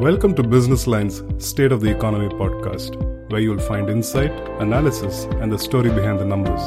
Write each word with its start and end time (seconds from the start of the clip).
Welcome 0.00 0.34
to 0.36 0.42
Business 0.42 0.86
Line's 0.86 1.22
State 1.46 1.72
of 1.72 1.82
the 1.82 1.90
Economy 1.90 2.28
podcast, 2.28 2.94
where 3.30 3.42
you'll 3.42 3.58
find 3.58 3.90
insight, 3.90 4.32
analysis, 4.58 5.24
and 5.42 5.52
the 5.52 5.58
story 5.58 5.90
behind 5.90 6.18
the 6.18 6.24
numbers. 6.24 6.62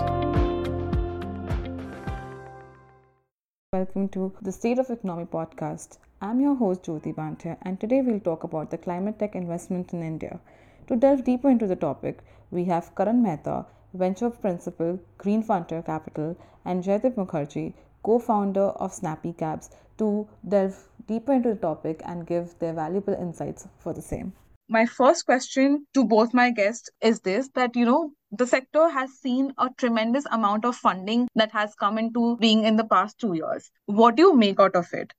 Welcome 3.71 4.09
to 4.09 4.33
the 4.43 4.51
State 4.51 4.77
of 4.77 4.91
Economy 4.91 5.25
podcast. 5.25 5.97
I'm 6.21 6.41
your 6.41 6.53
host 6.53 6.83
Jyoti 6.83 7.15
Bantia, 7.15 7.57
and 7.63 7.79
today 7.79 8.03
we'll 8.03 8.19
talk 8.19 8.43
about 8.43 8.69
the 8.69 8.77
climate 8.77 9.17
tech 9.17 9.33
investment 9.33 9.93
in 9.93 10.03
India. 10.03 10.39
To 10.85 10.95
delve 10.95 11.23
deeper 11.23 11.49
into 11.49 11.65
the 11.65 11.75
topic, 11.75 12.19
we 12.51 12.65
have 12.65 12.93
Karan 12.93 13.23
Mehta, 13.23 13.65
venture 13.95 14.29
principal, 14.29 14.99
Green 15.17 15.41
Frontier 15.41 15.81
Capital, 15.81 16.37
and 16.65 16.83
Jaydip 16.83 17.15
Mukherjee, 17.15 17.73
co 18.03 18.19
founder 18.19 18.69
of 18.85 18.93
Snap-E 18.93 19.33
Cabs, 19.33 19.69
to 19.97 20.27
delve 20.47 20.77
deeper 21.07 21.33
into 21.33 21.49
the 21.49 21.55
topic 21.55 22.01
and 22.05 22.27
give 22.27 22.57
their 22.59 22.73
valuable 22.73 23.13
insights 23.13 23.67
for 23.79 23.93
the 23.93 24.01
same. 24.01 24.33
My 24.69 24.85
first 24.85 25.25
question 25.25 25.85
to 25.93 26.05
both 26.05 26.33
my 26.33 26.49
guests 26.49 26.89
is 27.01 27.19
this 27.19 27.49
that, 27.55 27.75
you 27.75 27.85
know, 27.85 28.11
the 28.31 28.47
sector 28.47 28.89
has 28.89 29.11
seen 29.11 29.53
a 29.57 29.69
tremendous 29.77 30.25
amount 30.31 30.65
of 30.65 30.75
funding 30.75 31.27
that 31.35 31.51
has 31.51 31.75
come 31.75 31.97
into 31.97 32.37
being 32.37 32.63
in 32.63 32.77
the 32.77 32.85
past 32.85 33.19
two 33.19 33.33
years. 33.33 33.69
What 33.85 34.15
do 34.15 34.23
you 34.23 34.35
make 34.35 34.59
out 34.59 34.75
of 34.75 34.87
it? 34.93 35.13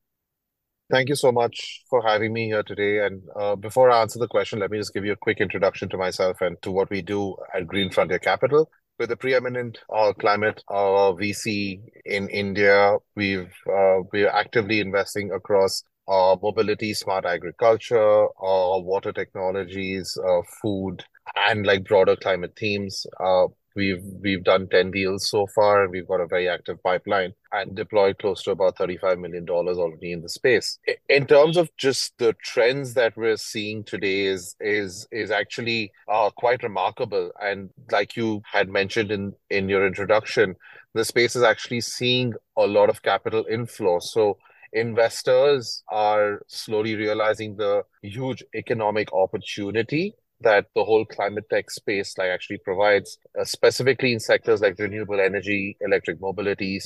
Thank 0.91 1.08
you 1.08 1.14
so 1.14 1.30
much 1.30 1.82
for 1.88 2.02
having 2.02 2.32
me 2.32 2.46
here 2.46 2.62
today. 2.62 3.06
And 3.06 3.22
uh, 3.38 3.56
before 3.56 3.91
I 3.91 4.02
answer 4.02 4.19
the 4.19 4.28
question, 4.28 4.58
let 4.58 4.70
me 4.70 4.78
just 4.78 4.92
give 4.92 5.05
you 5.05 5.12
a 5.12 5.16
quick 5.16 5.41
introduction 5.41 5.88
to 5.91 5.96
myself 5.96 6.41
and 6.41 6.60
to 6.62 6.70
what 6.70 6.91
we 6.91 7.02
do 7.02 7.36
at 7.55 7.66
Green 7.66 7.91
Frontier 7.91 8.19
Capital. 8.19 8.70
We're 8.98 9.06
the 9.06 9.16
preeminent 9.16 9.78
uh, 9.92 10.12
climate 10.14 10.62
uh, 10.68 11.12
VC 11.12 11.80
in 12.04 12.28
India. 12.28 12.96
We've 13.16 13.52
uh, 13.68 14.00
we're 14.12 14.28
actively 14.30 14.80
investing 14.80 15.30
across 15.32 15.82
uh, 16.08 16.36
mobility, 16.42 16.94
smart 16.94 17.24
agriculture, 17.24 18.24
uh, 18.24 18.78
water 18.80 19.12
technologies, 19.12 20.16
uh, 20.18 20.42
food, 20.60 21.04
and 21.36 21.64
like 21.66 21.84
broader 21.84 22.16
climate 22.16 22.54
themes. 22.58 23.06
We've 23.77 24.03
we've 24.22 24.44
done 24.44 24.69
10 24.69 24.92
deals 24.92 25.28
so 25.28 25.47
far 25.47 25.83
and 25.83 25.91
we've 25.91 26.06
got 26.06 26.20
a 26.20 26.27
very 26.27 26.48
active 26.48 26.83
pipeline 26.83 27.34
and 27.53 27.75
deployed 27.75 28.19
close 28.19 28.42
to 28.44 28.53
about 28.53 28.78
35 28.78 29.19
million 29.19 29.44
dollars 29.44 29.78
already 29.78 30.12
in 30.12 30.22
the 30.22 30.28
space. 30.28 30.78
In 31.08 31.27
terms 31.27 31.56
of 31.56 31.70
just 31.77 32.16
the 32.19 32.34
trends 32.42 32.94
that 32.94 33.16
we're 33.16 33.36
seeing 33.36 33.83
today 33.83 34.27
is 34.27 34.55
is 34.61 35.08
is 35.11 35.31
actually 35.31 35.92
uh, 36.08 36.31
quite 36.31 36.62
remarkable. 36.62 37.33
And 37.42 37.70
like 37.91 38.16
you 38.16 38.42
had 38.50 38.69
mentioned 38.69 39.11
in 39.11 39.34
in 39.50 39.69
your 39.69 39.86
introduction 39.86 40.56
the 40.94 41.05
space 41.05 41.34
is 41.34 41.42
actually 41.42 41.81
seeing 41.81 42.34
a 42.56 42.66
lot 42.66 42.88
of 42.88 43.03
capital 43.03 43.44
inflow. 43.50 43.98
So 43.98 44.38
investors 44.72 45.83
are 45.88 46.42
slowly 46.47 46.94
realizing 46.94 47.56
the 47.56 47.83
huge 48.03 48.44
economic 48.55 49.12
opportunity 49.12 50.14
that 50.45 50.67
the 50.75 50.84
whole 50.84 51.05
climate 51.05 51.45
tech 51.50 51.70
space 51.70 52.17
like 52.17 52.31
actually 52.31 52.59
provides 52.59 53.19
uh, 53.39 53.45
specifically 53.45 54.12
in 54.12 54.20
sectors 54.20 54.61
like 54.61 54.78
renewable 54.78 55.20
energy 55.20 55.77
electric 55.81 56.20
mobility 56.20 56.81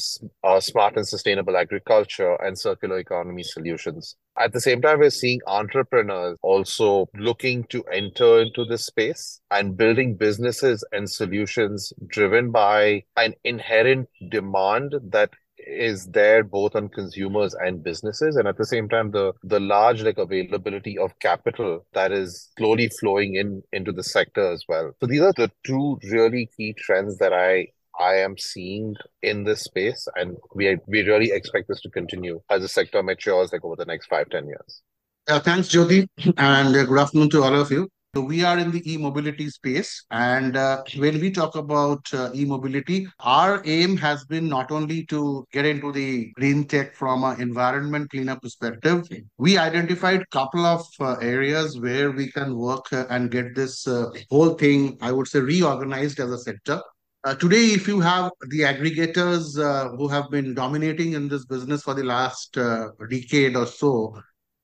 uh, 0.44 0.60
smart 0.60 0.96
and 0.96 1.06
sustainable 1.06 1.56
agriculture 1.56 2.34
and 2.36 2.58
circular 2.58 2.98
economy 2.98 3.42
solutions. 3.42 4.16
At 4.38 4.52
the 4.52 4.60
same 4.60 4.80
time 4.80 5.00
we're 5.00 5.10
seeing 5.10 5.40
entrepreneurs 5.46 6.38
also 6.42 7.08
looking 7.14 7.64
to 7.64 7.82
enter 7.84 8.40
into 8.40 8.64
this 8.64 8.86
space 8.86 9.40
and 9.50 9.76
building 9.76 10.16
businesses 10.16 10.84
and 10.92 11.10
solutions 11.10 11.92
driven 12.06 12.50
by 12.50 13.04
an 13.16 13.34
inherent 13.44 14.08
demand 14.30 14.94
that 15.10 15.30
is 15.66 16.06
there 16.06 16.42
both 16.44 16.74
on 16.74 16.88
consumers 16.88 17.54
and 17.54 17.82
businesses 17.82 18.36
and 18.36 18.46
at 18.48 18.56
the 18.56 18.64
same 18.64 18.88
time 18.88 19.10
the 19.10 19.32
the 19.42 19.60
large 19.60 20.02
like 20.02 20.18
availability 20.18 20.96
of 20.98 21.18
capital 21.20 21.84
that 21.92 22.12
is 22.12 22.50
slowly 22.56 22.88
flowing 23.00 23.34
in 23.34 23.62
into 23.72 23.92
the 23.92 24.02
sector 24.02 24.52
as 24.52 24.64
well 24.68 24.92
so 25.00 25.06
these 25.06 25.20
are 25.20 25.32
the 25.36 25.50
two 25.64 25.98
really 26.10 26.48
key 26.56 26.74
trends 26.78 27.18
that 27.18 27.32
i 27.32 27.66
I 28.00 28.14
am 28.18 28.38
seeing 28.38 28.94
in 29.22 29.44
this 29.44 29.62
space, 29.62 30.06
and 30.14 30.36
we 30.54 30.78
we 30.86 31.02
really 31.02 31.32
expect 31.32 31.68
this 31.68 31.80
to 31.80 31.90
continue 31.90 32.40
as 32.48 32.62
the 32.62 32.68
sector 32.68 33.02
matures 33.02 33.52
like 33.52 33.64
over 33.64 33.76
the 33.76 33.86
next 33.86 34.06
five 34.06 34.28
ten 34.30 34.46
years. 34.46 34.82
Uh, 35.26 35.40
thanks, 35.40 35.68
Jyoti, 35.68 36.08
and 36.36 36.76
uh, 36.76 36.84
good 36.84 36.98
afternoon 36.98 37.30
to 37.30 37.42
all 37.42 37.54
of 37.54 37.70
you. 37.70 37.88
So 38.14 38.22
we 38.22 38.42
are 38.42 38.58
in 38.58 38.70
the 38.70 38.82
e-mobility 38.90 39.50
space. 39.50 40.04
And 40.10 40.56
uh, 40.56 40.82
when 40.96 41.20
we 41.20 41.30
talk 41.30 41.56
about 41.56 42.06
uh, 42.14 42.30
e-mobility, 42.34 43.06
our 43.20 43.62
aim 43.66 43.98
has 43.98 44.24
been 44.24 44.48
not 44.48 44.70
only 44.70 45.04
to 45.06 45.44
get 45.52 45.66
into 45.66 45.92
the 45.92 46.32
green 46.32 46.66
tech 46.66 46.94
from 46.94 47.22
an 47.22 47.40
environment 47.40 48.10
cleanup 48.10 48.40
perspective, 48.40 49.06
we 49.36 49.58
identified 49.58 50.22
a 50.22 50.26
couple 50.26 50.64
of 50.64 50.86
uh, 51.00 51.16
areas 51.20 51.78
where 51.78 52.10
we 52.10 52.32
can 52.32 52.56
work 52.56 52.90
uh, 52.92 53.04
and 53.10 53.30
get 53.30 53.54
this 53.54 53.86
uh, 53.86 54.06
whole 54.30 54.54
thing, 54.54 54.96
I 55.02 55.12
would 55.12 55.28
say, 55.28 55.40
reorganized 55.40 56.18
as 56.18 56.30
a 56.30 56.38
sector. 56.38 56.80
Uh, 57.24 57.34
today, 57.34 57.72
if 57.72 57.86
you 57.86 58.00
have 58.00 58.30
the 58.48 58.60
aggregators 58.60 59.58
uh, 59.58 59.90
who 59.96 60.08
have 60.08 60.30
been 60.30 60.54
dominating 60.54 61.12
in 61.12 61.28
this 61.28 61.44
business 61.44 61.82
for 61.82 61.92
the 61.92 62.04
last 62.04 62.56
uh, 62.56 62.88
decade 63.10 63.54
or 63.54 63.66
so, 63.66 64.18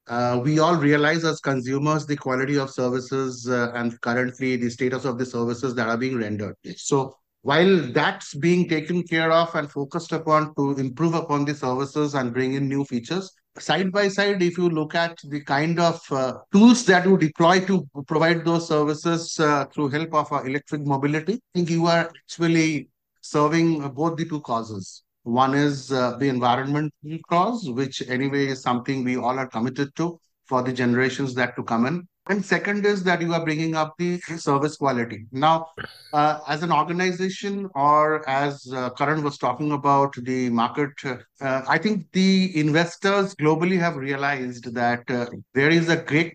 uh, 0.06 0.40
we 0.42 0.58
all 0.58 0.76
realize 0.76 1.24
as 1.24 1.40
consumers 1.40 2.06
the 2.06 2.16
quality 2.16 2.58
of 2.58 2.70
services 2.70 3.48
uh, 3.48 3.72
and 3.74 4.00
currently 4.00 4.56
the 4.56 4.70
status 4.70 5.04
of 5.04 5.18
the 5.18 5.26
services 5.26 5.74
that 5.74 5.88
are 5.88 5.96
being 5.96 6.16
rendered. 6.16 6.54
So 6.76 7.16
while 7.42 7.92
that's 7.92 8.34
being 8.34 8.68
taken 8.68 9.02
care 9.02 9.30
of 9.30 9.54
and 9.54 9.70
focused 9.70 10.12
upon 10.12 10.54
to 10.56 10.72
improve 10.72 11.14
upon 11.14 11.44
the 11.44 11.54
services 11.54 12.14
and 12.14 12.32
bring 12.32 12.54
in 12.54 12.68
new 12.68 12.84
features, 12.84 13.30
side 13.58 13.92
by 13.92 14.08
side, 14.08 14.42
if 14.42 14.58
you 14.58 14.68
look 14.68 14.94
at 14.94 15.18
the 15.24 15.40
kind 15.42 15.78
of 15.78 16.00
uh, 16.10 16.34
tools 16.52 16.84
that 16.86 17.06
you 17.06 17.16
deploy 17.16 17.60
to 17.60 17.86
provide 18.06 18.44
those 18.44 18.68
services 18.68 19.38
uh, 19.38 19.66
through 19.66 19.88
help 19.88 20.14
of 20.14 20.32
uh, 20.32 20.42
electric 20.42 20.86
mobility, 20.86 21.34
I 21.34 21.40
think 21.54 21.70
you 21.70 21.86
are 21.86 22.10
actually 22.10 22.88
serving 23.20 23.88
both 23.90 24.16
the 24.16 24.26
two 24.26 24.40
causes. 24.40 25.03
One 25.24 25.54
is 25.54 25.90
uh, 25.90 26.16
the 26.18 26.28
environmental 26.28 26.90
cause, 27.28 27.68
which 27.68 28.02
anyway 28.08 28.46
is 28.46 28.62
something 28.62 29.04
we 29.04 29.16
all 29.16 29.38
are 29.38 29.48
committed 29.48 29.94
to 29.96 30.20
for 30.46 30.62
the 30.62 30.72
generations 30.72 31.34
that 31.34 31.56
to 31.56 31.62
come 31.62 31.86
in. 31.86 32.06
And 32.28 32.44
second 32.44 32.86
is 32.86 33.02
that 33.04 33.20
you 33.20 33.34
are 33.34 33.44
bringing 33.44 33.74
up 33.74 33.94
the 33.98 34.18
service 34.18 34.76
quality. 34.76 35.26
Now, 35.30 35.66
uh, 36.12 36.40
as 36.48 36.62
an 36.62 36.72
organization, 36.72 37.68
or 37.74 38.26
as 38.28 38.66
uh, 38.72 38.90
Karan 38.90 39.22
was 39.22 39.36
talking 39.36 39.72
about 39.72 40.14
the 40.16 40.48
market, 40.48 40.92
uh, 41.04 41.18
I 41.40 41.76
think 41.76 42.06
the 42.12 42.58
investors 42.58 43.34
globally 43.34 43.78
have 43.78 43.96
realized 43.96 44.74
that 44.74 45.10
uh, 45.10 45.26
there 45.52 45.70
is 45.70 45.90
a 45.90 45.96
great 45.96 46.34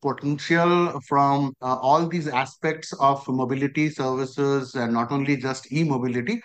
potential 0.00 0.98
from 1.06 1.52
uh, 1.60 1.76
all 1.76 2.06
these 2.06 2.28
aspects 2.28 2.94
of 2.94 3.26
mobility 3.28 3.90
services 3.90 4.74
and 4.74 4.92
not 4.92 5.12
only 5.12 5.36
just 5.36 5.70
e-mobility 5.70 6.40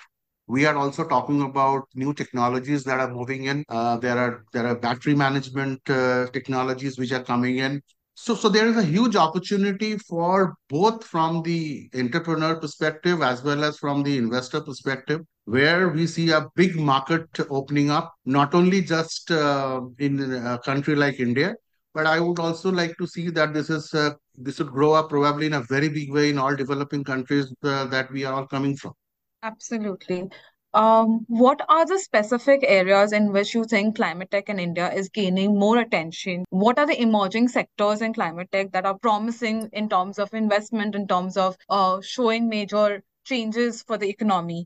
we 0.52 0.66
are 0.66 0.76
also 0.76 1.04
talking 1.08 1.42
about 1.44 1.84
new 1.96 2.14
technologies 2.14 2.84
that 2.84 3.00
are 3.00 3.14
moving 3.14 3.46
in. 3.46 3.64
Uh, 3.70 3.98
there 3.98 4.18
are 4.18 4.44
there 4.52 4.68
are 4.68 4.76
battery 4.76 5.16
management 5.16 5.80
uh, 5.90 6.28
technologies 6.38 6.98
which 7.00 7.14
are 7.14 7.24
coming 7.24 7.60
in. 7.60 7.82
So, 8.16 8.36
so 8.36 8.50
there 8.50 8.68
is 8.68 8.78
a 8.78 8.84
huge 8.84 9.16
opportunity 9.16 9.98
for 10.10 10.54
both 10.70 11.06
from 11.06 11.42
the 11.44 11.90
entrepreneur 11.96 12.56
perspective 12.60 13.22
as 13.22 13.44
well 13.44 13.64
as 13.64 13.78
from 13.78 14.04
the 14.04 14.18
investor 14.18 14.62
perspective, 14.62 15.22
where 15.46 15.88
we 15.88 16.06
see 16.06 16.32
a 16.32 16.48
big 16.56 16.76
market 16.76 17.28
opening 17.50 17.90
up, 17.90 18.14
not 18.26 18.54
only 18.54 18.82
just 18.82 19.32
uh, 19.32 19.80
in 20.00 20.20
a 20.54 20.60
country 20.60 20.96
like 20.96 21.20
India, 21.20 21.56
but 21.94 22.06
I 22.06 22.20
would 22.20 22.40
also 22.40 22.72
like 22.72 22.98
to 22.98 23.08
see 23.08 23.30
that 23.30 23.54
this 23.54 23.70
is 23.70 23.94
uh, 23.94 24.12
this 24.36 24.60
would 24.60 24.72
grow 24.72 24.92
up 24.94 25.10
probably 25.10 25.46
in 25.48 25.54
a 25.54 25.62
very 25.62 25.88
big 25.90 26.12
way 26.12 26.30
in 26.30 26.38
all 26.38 26.56
developing 26.56 27.06
countries 27.06 27.48
uh, 27.64 27.86
that 27.86 28.12
we 28.12 28.26
are 28.26 28.34
all 28.34 28.48
coming 28.48 28.76
from. 28.76 28.94
Absolutely. 29.44 30.29
Um, 30.74 31.25
what 31.28 31.59
are 31.68 31.85
the 31.85 32.00
specific 32.00 32.62
areas 32.63 33.12
in 33.12 33.34
which 33.34 33.53
you 33.53 33.66
think 33.66 33.97
climate 33.97 34.31
tech 34.31 34.47
in 34.47 34.57
India 34.57 34.91
is 34.91 35.09
gaining 35.09 35.59
more 35.59 35.79
attention? 35.79 36.46
What 36.50 36.79
are 36.79 36.88
the 36.88 37.02
emerging 37.02 37.50
sectors 37.50 38.02
in 38.02 38.14
climate 38.14 38.49
tech 38.52 38.72
that 38.72 38.85
are 38.85 38.97
promising 38.97 39.70
in 39.73 39.90
terms 39.90 40.17
of 40.17 40.34
investment, 40.34 40.96
in 40.96 41.08
terms 41.08 41.35
of 41.35 41.58
uh, 41.70 41.99
showing 42.02 42.47
major 42.47 43.03
changes 43.26 43.84
for 43.84 43.97
the 43.97 44.08
economy? 44.08 44.66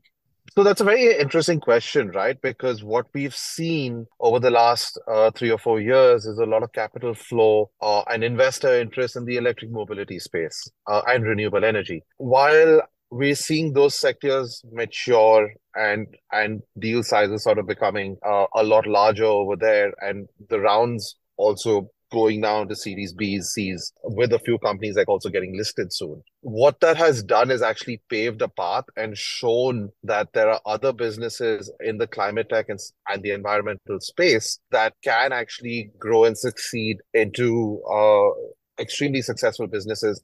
So 0.54 0.62
that's 0.62 0.80
a 0.80 0.84
very 0.84 1.18
interesting 1.18 1.60
question, 1.60 2.08
right? 2.12 2.40
Because 2.40 2.84
what 2.84 3.06
we've 3.12 3.34
seen 3.34 4.06
over 4.20 4.38
the 4.38 4.50
last 4.50 4.98
uh, 5.08 5.30
three 5.32 5.50
or 5.50 5.58
four 5.58 5.80
years 5.80 6.24
is 6.24 6.38
a 6.38 6.46
lot 6.46 6.62
of 6.62 6.72
capital 6.72 7.14
flow 7.14 7.70
uh, 7.82 8.02
and 8.02 8.22
investor 8.22 8.80
interest 8.80 9.16
in 9.16 9.24
the 9.24 9.36
electric 9.36 9.70
mobility 9.72 10.20
space 10.20 10.70
uh, 10.86 11.02
and 11.08 11.24
renewable 11.24 11.64
energy. 11.64 12.04
While 12.18 12.80
we're 13.10 13.34
seeing 13.34 13.72
those 13.72 13.94
sectors 13.94 14.62
mature 14.72 15.52
and 15.74 16.06
and 16.32 16.62
deal 16.78 17.02
sizes 17.02 17.44
sort 17.44 17.58
of 17.58 17.66
becoming 17.66 18.16
uh, 18.26 18.46
a 18.54 18.62
lot 18.62 18.86
larger 18.86 19.24
over 19.24 19.56
there. 19.56 19.92
And 20.00 20.28
the 20.48 20.60
rounds 20.60 21.16
also 21.36 21.90
going 22.12 22.40
down 22.40 22.68
to 22.68 22.76
series 22.76 23.12
b's 23.12 23.48
c's 23.48 23.92
with 24.04 24.32
a 24.32 24.38
few 24.38 24.58
companies 24.58 24.96
like 24.96 25.08
also 25.08 25.28
getting 25.28 25.56
listed 25.56 25.92
soon. 25.92 26.22
What 26.40 26.80
that 26.80 26.96
has 26.96 27.22
done 27.22 27.50
is 27.50 27.62
actually 27.62 28.00
paved 28.08 28.42
a 28.42 28.48
path 28.48 28.84
and 28.96 29.18
shown 29.18 29.90
that 30.04 30.28
there 30.32 30.48
are 30.48 30.60
other 30.64 30.92
businesses 30.92 31.70
in 31.80 31.98
the 31.98 32.06
climate 32.06 32.48
tech 32.48 32.66
and, 32.68 32.78
and 33.08 33.22
the 33.22 33.32
environmental 33.32 34.00
space 34.00 34.60
that 34.70 34.94
can 35.02 35.32
actually 35.32 35.90
grow 35.98 36.24
and 36.24 36.38
succeed 36.38 36.98
into 37.12 37.82
uh, 37.90 38.30
extremely 38.78 39.22
successful 39.22 39.66
businesses 39.66 40.22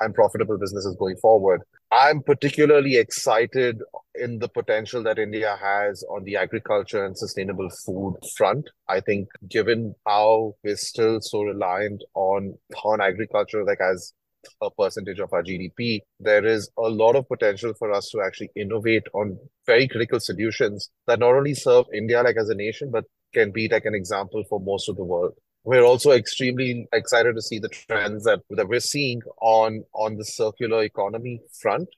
and 0.00 0.14
profitable 0.14 0.58
businesses 0.58 0.96
going 0.98 1.16
forward. 1.16 1.62
I'm 1.90 2.22
particularly 2.22 2.96
excited 2.96 3.82
in 4.14 4.38
the 4.38 4.48
potential 4.48 5.02
that 5.02 5.18
India 5.18 5.58
has 5.60 6.02
on 6.04 6.24
the 6.24 6.36
agriculture 6.36 7.04
and 7.04 7.16
sustainable 7.16 7.68
food 7.84 8.16
front. 8.36 8.68
I 8.88 9.00
think 9.00 9.28
given 9.48 9.94
how 10.06 10.54
we're 10.64 10.76
still 10.76 11.20
so 11.20 11.42
reliant 11.42 12.02
on 12.14 12.54
on 12.84 13.00
agriculture, 13.00 13.64
like 13.64 13.80
as 13.80 14.12
a 14.60 14.70
percentage 14.70 15.20
of 15.20 15.32
our 15.32 15.42
GDP, 15.42 16.00
there 16.18 16.44
is 16.44 16.70
a 16.78 16.88
lot 16.88 17.14
of 17.16 17.28
potential 17.28 17.74
for 17.78 17.92
us 17.92 18.10
to 18.10 18.22
actually 18.22 18.50
innovate 18.56 19.04
on 19.14 19.38
very 19.66 19.86
critical 19.86 20.18
solutions 20.18 20.90
that 21.06 21.20
not 21.20 21.34
only 21.34 21.54
serve 21.54 21.86
India 21.94 22.22
like 22.22 22.36
as 22.36 22.48
a 22.48 22.54
nation, 22.54 22.90
but 22.90 23.04
can 23.32 23.50
be 23.50 23.68
like 23.68 23.84
an 23.84 23.94
example 23.94 24.44
for 24.48 24.60
most 24.60 24.88
of 24.88 24.96
the 24.96 25.04
world. 25.04 25.32
We're 25.64 25.84
also 25.84 26.10
extremely 26.10 26.88
excited 26.92 27.36
to 27.36 27.42
see 27.42 27.58
the 27.58 27.68
trends 27.68 28.24
that, 28.24 28.40
that 28.50 28.68
we're 28.68 28.80
seeing 28.80 29.22
on, 29.40 29.84
on 29.94 30.16
the 30.16 30.24
circular 30.24 30.82
economy 30.82 31.40
front, 31.60 31.88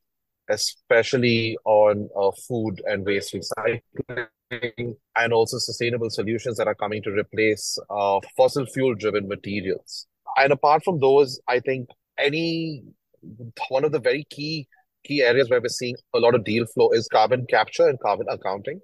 especially 0.51 1.57
on 1.65 2.11
uh, 2.15 2.31
food 2.47 2.83
and 2.85 3.07
waste 3.07 3.35
recycling 3.35 4.97
and 5.17 5.33
also 5.33 5.59
sustainable 5.59 6.11
solutions 6.11 6.59
that 6.59 6.69
are 6.69 6.75
coming 6.75 7.03
to 7.03 7.11
replace 7.11 7.79
uh, 7.89 8.21
fossil 8.37 8.67
fuel 8.67 8.95
driven 8.95 9.27
materials. 9.29 10.07
And 10.37 10.53
apart 10.53 10.85
from 10.85 11.01
those, 11.01 11.41
I 11.49 11.61
think 11.61 11.89
any 12.19 12.83
one 13.69 13.85
of 13.85 13.93
the 13.93 14.01
very 14.01 14.25
key 14.29 14.69
key 15.05 15.23
areas 15.23 15.51
where 15.51 15.61
we're 15.61 15.69
seeing 15.69 15.97
a 16.15 16.19
lot 16.19 16.35
of 16.35 16.45
deal 16.45 16.67
flow 16.67 16.91
is 16.91 17.09
carbon 17.09 17.47
capture 17.47 17.89
and 17.89 18.01
carbon 18.01 18.27
accounting. 18.29 18.81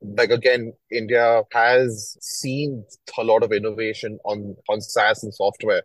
Like 0.00 0.30
again, 0.30 0.72
India 0.90 1.42
has 1.52 2.16
seen 2.20 2.84
a 3.18 3.24
lot 3.24 3.42
of 3.42 3.52
innovation 3.52 4.18
on 4.24 4.56
on 4.68 4.80
SaaS 4.80 5.22
and 5.24 5.34
software. 5.34 5.82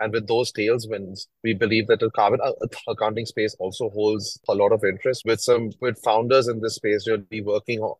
And 0.00 0.12
with 0.12 0.26
those 0.26 0.52
tailwinds, 0.52 1.28
we 1.44 1.54
believe 1.54 1.86
that 1.86 2.00
the 2.00 2.10
carbon 2.10 2.40
uh, 2.42 2.50
uh, 2.60 2.92
accounting 2.92 3.24
space 3.24 3.54
also 3.60 3.88
holds 3.90 4.40
a 4.48 4.54
lot 4.54 4.72
of 4.72 4.82
interest 4.82 5.22
with 5.24 5.40
some 5.40 5.70
with 5.80 6.02
founders 6.02 6.48
in 6.48 6.60
this 6.60 6.74
space 6.74 7.06
really 7.06 7.40
working 7.40 7.78
on, 7.80 7.94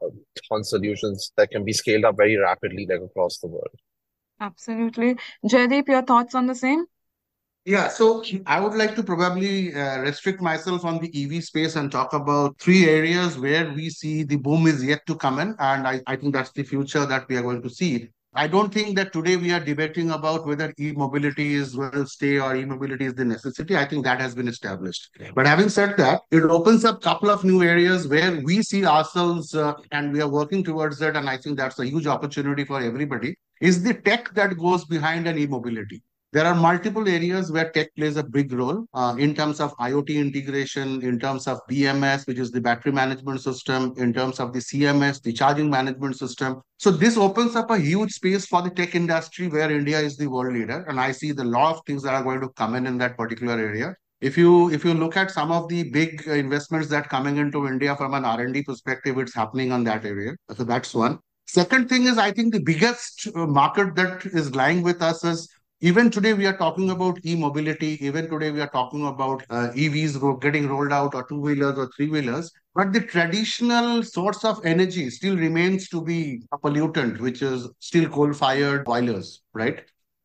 on 0.50 0.64
solutions 0.64 1.32
that 1.36 1.52
can 1.52 1.64
be 1.64 1.72
scaled 1.72 2.04
up 2.04 2.16
very 2.16 2.36
rapidly 2.36 2.86
like 2.90 3.00
across 3.00 3.38
the 3.38 3.46
world. 3.46 3.76
Absolutely. 4.40 5.16
Jaydip, 5.46 5.86
your 5.86 6.02
thoughts 6.02 6.34
on 6.34 6.46
the 6.48 6.56
same? 6.56 6.86
Yeah, 7.64 7.86
so 7.88 8.24
I 8.46 8.58
would 8.58 8.74
like 8.74 8.96
to 8.96 9.04
probably 9.04 9.72
uh, 9.72 10.00
restrict 10.00 10.40
myself 10.40 10.84
on 10.84 10.98
the 10.98 11.10
EV 11.14 11.44
space 11.44 11.76
and 11.76 11.92
talk 11.92 12.12
about 12.12 12.58
three 12.58 12.88
areas 12.88 13.38
where 13.38 13.72
we 13.72 13.88
see 13.88 14.24
the 14.24 14.34
boom 14.34 14.66
is 14.66 14.82
yet 14.84 15.06
to 15.06 15.14
come 15.14 15.38
in. 15.38 15.54
And 15.60 15.86
I, 15.86 16.00
I 16.08 16.16
think 16.16 16.34
that's 16.34 16.50
the 16.50 16.64
future 16.64 17.06
that 17.06 17.28
we 17.28 17.36
are 17.36 17.42
going 17.42 17.62
to 17.62 17.70
see. 17.70 18.08
I 18.34 18.48
don't 18.48 18.72
think 18.72 18.96
that 18.96 19.12
today 19.12 19.36
we 19.36 19.52
are 19.52 19.60
debating 19.60 20.10
about 20.10 20.44
whether 20.44 20.72
e-mobility 20.80 21.54
is 21.54 21.74
to 21.74 22.04
stay 22.06 22.40
or 22.40 22.56
e-mobility 22.56 23.04
is 23.04 23.14
the 23.14 23.26
necessity. 23.26 23.76
I 23.76 23.84
think 23.84 24.04
that 24.04 24.20
has 24.20 24.34
been 24.34 24.48
established. 24.48 25.10
But 25.34 25.46
having 25.46 25.68
said 25.68 25.96
that, 25.98 26.22
it 26.32 26.42
opens 26.42 26.84
up 26.84 26.96
a 26.96 27.00
couple 27.00 27.30
of 27.30 27.44
new 27.44 27.62
areas 27.62 28.08
where 28.08 28.40
we 28.40 28.62
see 28.62 28.84
ourselves 28.86 29.54
uh, 29.54 29.74
and 29.92 30.12
we 30.12 30.20
are 30.20 30.28
working 30.28 30.64
towards 30.64 31.00
it. 31.00 31.14
And 31.14 31.28
I 31.28 31.36
think 31.36 31.58
that's 31.58 31.78
a 31.78 31.86
huge 31.86 32.06
opportunity 32.06 32.64
for 32.64 32.80
everybody 32.80 33.36
is 33.60 33.84
the 33.84 33.94
tech 33.94 34.34
that 34.34 34.58
goes 34.58 34.84
behind 34.86 35.28
an 35.28 35.38
e-mobility. 35.38 36.02
There 36.32 36.46
are 36.46 36.54
multiple 36.54 37.06
areas 37.06 37.52
where 37.52 37.70
tech 37.72 37.94
plays 37.94 38.16
a 38.16 38.22
big 38.22 38.54
role 38.54 38.86
uh, 38.94 39.14
in 39.18 39.34
terms 39.34 39.60
of 39.60 39.76
IoT 39.76 40.14
integration, 40.14 41.02
in 41.02 41.18
terms 41.18 41.46
of 41.46 41.60
BMS, 41.70 42.26
which 42.26 42.38
is 42.38 42.50
the 42.50 42.60
battery 42.60 42.90
management 42.90 43.42
system, 43.42 43.92
in 43.98 44.14
terms 44.14 44.40
of 44.40 44.54
the 44.54 44.60
CMS, 44.60 45.20
the 45.20 45.34
charging 45.34 45.68
management 45.68 46.16
system. 46.16 46.62
So 46.78 46.90
this 46.90 47.18
opens 47.18 47.54
up 47.54 47.70
a 47.70 47.76
huge 47.78 48.12
space 48.12 48.46
for 48.46 48.62
the 48.62 48.70
tech 48.70 48.94
industry 48.94 49.48
where 49.48 49.70
India 49.70 50.00
is 50.00 50.16
the 50.16 50.26
world 50.26 50.54
leader. 50.54 50.86
And 50.88 50.98
I 50.98 51.12
see 51.12 51.32
the 51.32 51.44
lot 51.44 51.76
of 51.76 51.82
things 51.86 52.02
that 52.04 52.14
are 52.14 52.22
going 52.22 52.40
to 52.40 52.48
come 52.48 52.76
in 52.76 52.86
in 52.86 52.96
that 52.96 53.18
particular 53.18 53.58
area. 53.58 53.94
If 54.22 54.38
you 54.38 54.70
if 54.70 54.86
you 54.86 54.94
look 54.94 55.18
at 55.18 55.32
some 55.32 55.52
of 55.52 55.68
the 55.68 55.90
big 55.90 56.26
investments 56.26 56.88
that 56.88 57.10
coming 57.10 57.36
into 57.36 57.66
India 57.66 57.94
from 57.94 58.14
an 58.14 58.24
R&D 58.24 58.62
perspective, 58.62 59.18
it's 59.18 59.34
happening 59.34 59.70
on 59.70 59.84
that 59.84 60.06
area. 60.06 60.32
So 60.56 60.64
that's 60.64 60.94
one. 60.94 61.18
Second 61.46 61.90
thing 61.90 62.04
is, 62.04 62.16
I 62.16 62.30
think 62.30 62.54
the 62.54 62.62
biggest 62.62 63.28
market 63.34 63.94
that 63.96 64.24
is 64.24 64.54
lying 64.54 64.82
with 64.82 65.02
us 65.02 65.24
is 65.24 65.46
even 65.82 66.10
today, 66.12 66.32
we 66.32 66.46
are 66.46 66.56
talking 66.56 66.90
about 66.90 67.18
e-mobility. 67.26 67.98
Even 68.06 68.30
today, 68.30 68.52
we 68.52 68.60
are 68.60 68.70
talking 68.70 69.08
about 69.08 69.42
uh, 69.50 69.70
EVs 69.74 70.40
getting 70.40 70.68
rolled 70.68 70.92
out 70.92 71.12
or 71.12 71.26
two-wheelers 71.26 71.76
or 71.76 71.90
three-wheelers. 71.96 72.52
But 72.72 72.92
the 72.92 73.00
traditional 73.00 74.04
source 74.04 74.44
of 74.44 74.64
energy 74.64 75.10
still 75.10 75.36
remains 75.36 75.88
to 75.88 76.00
be 76.00 76.42
a 76.52 76.58
pollutant, 76.58 77.18
which 77.18 77.42
is 77.42 77.68
still 77.80 78.08
coal-fired 78.08 78.84
boilers, 78.84 79.42
right? 79.54 79.82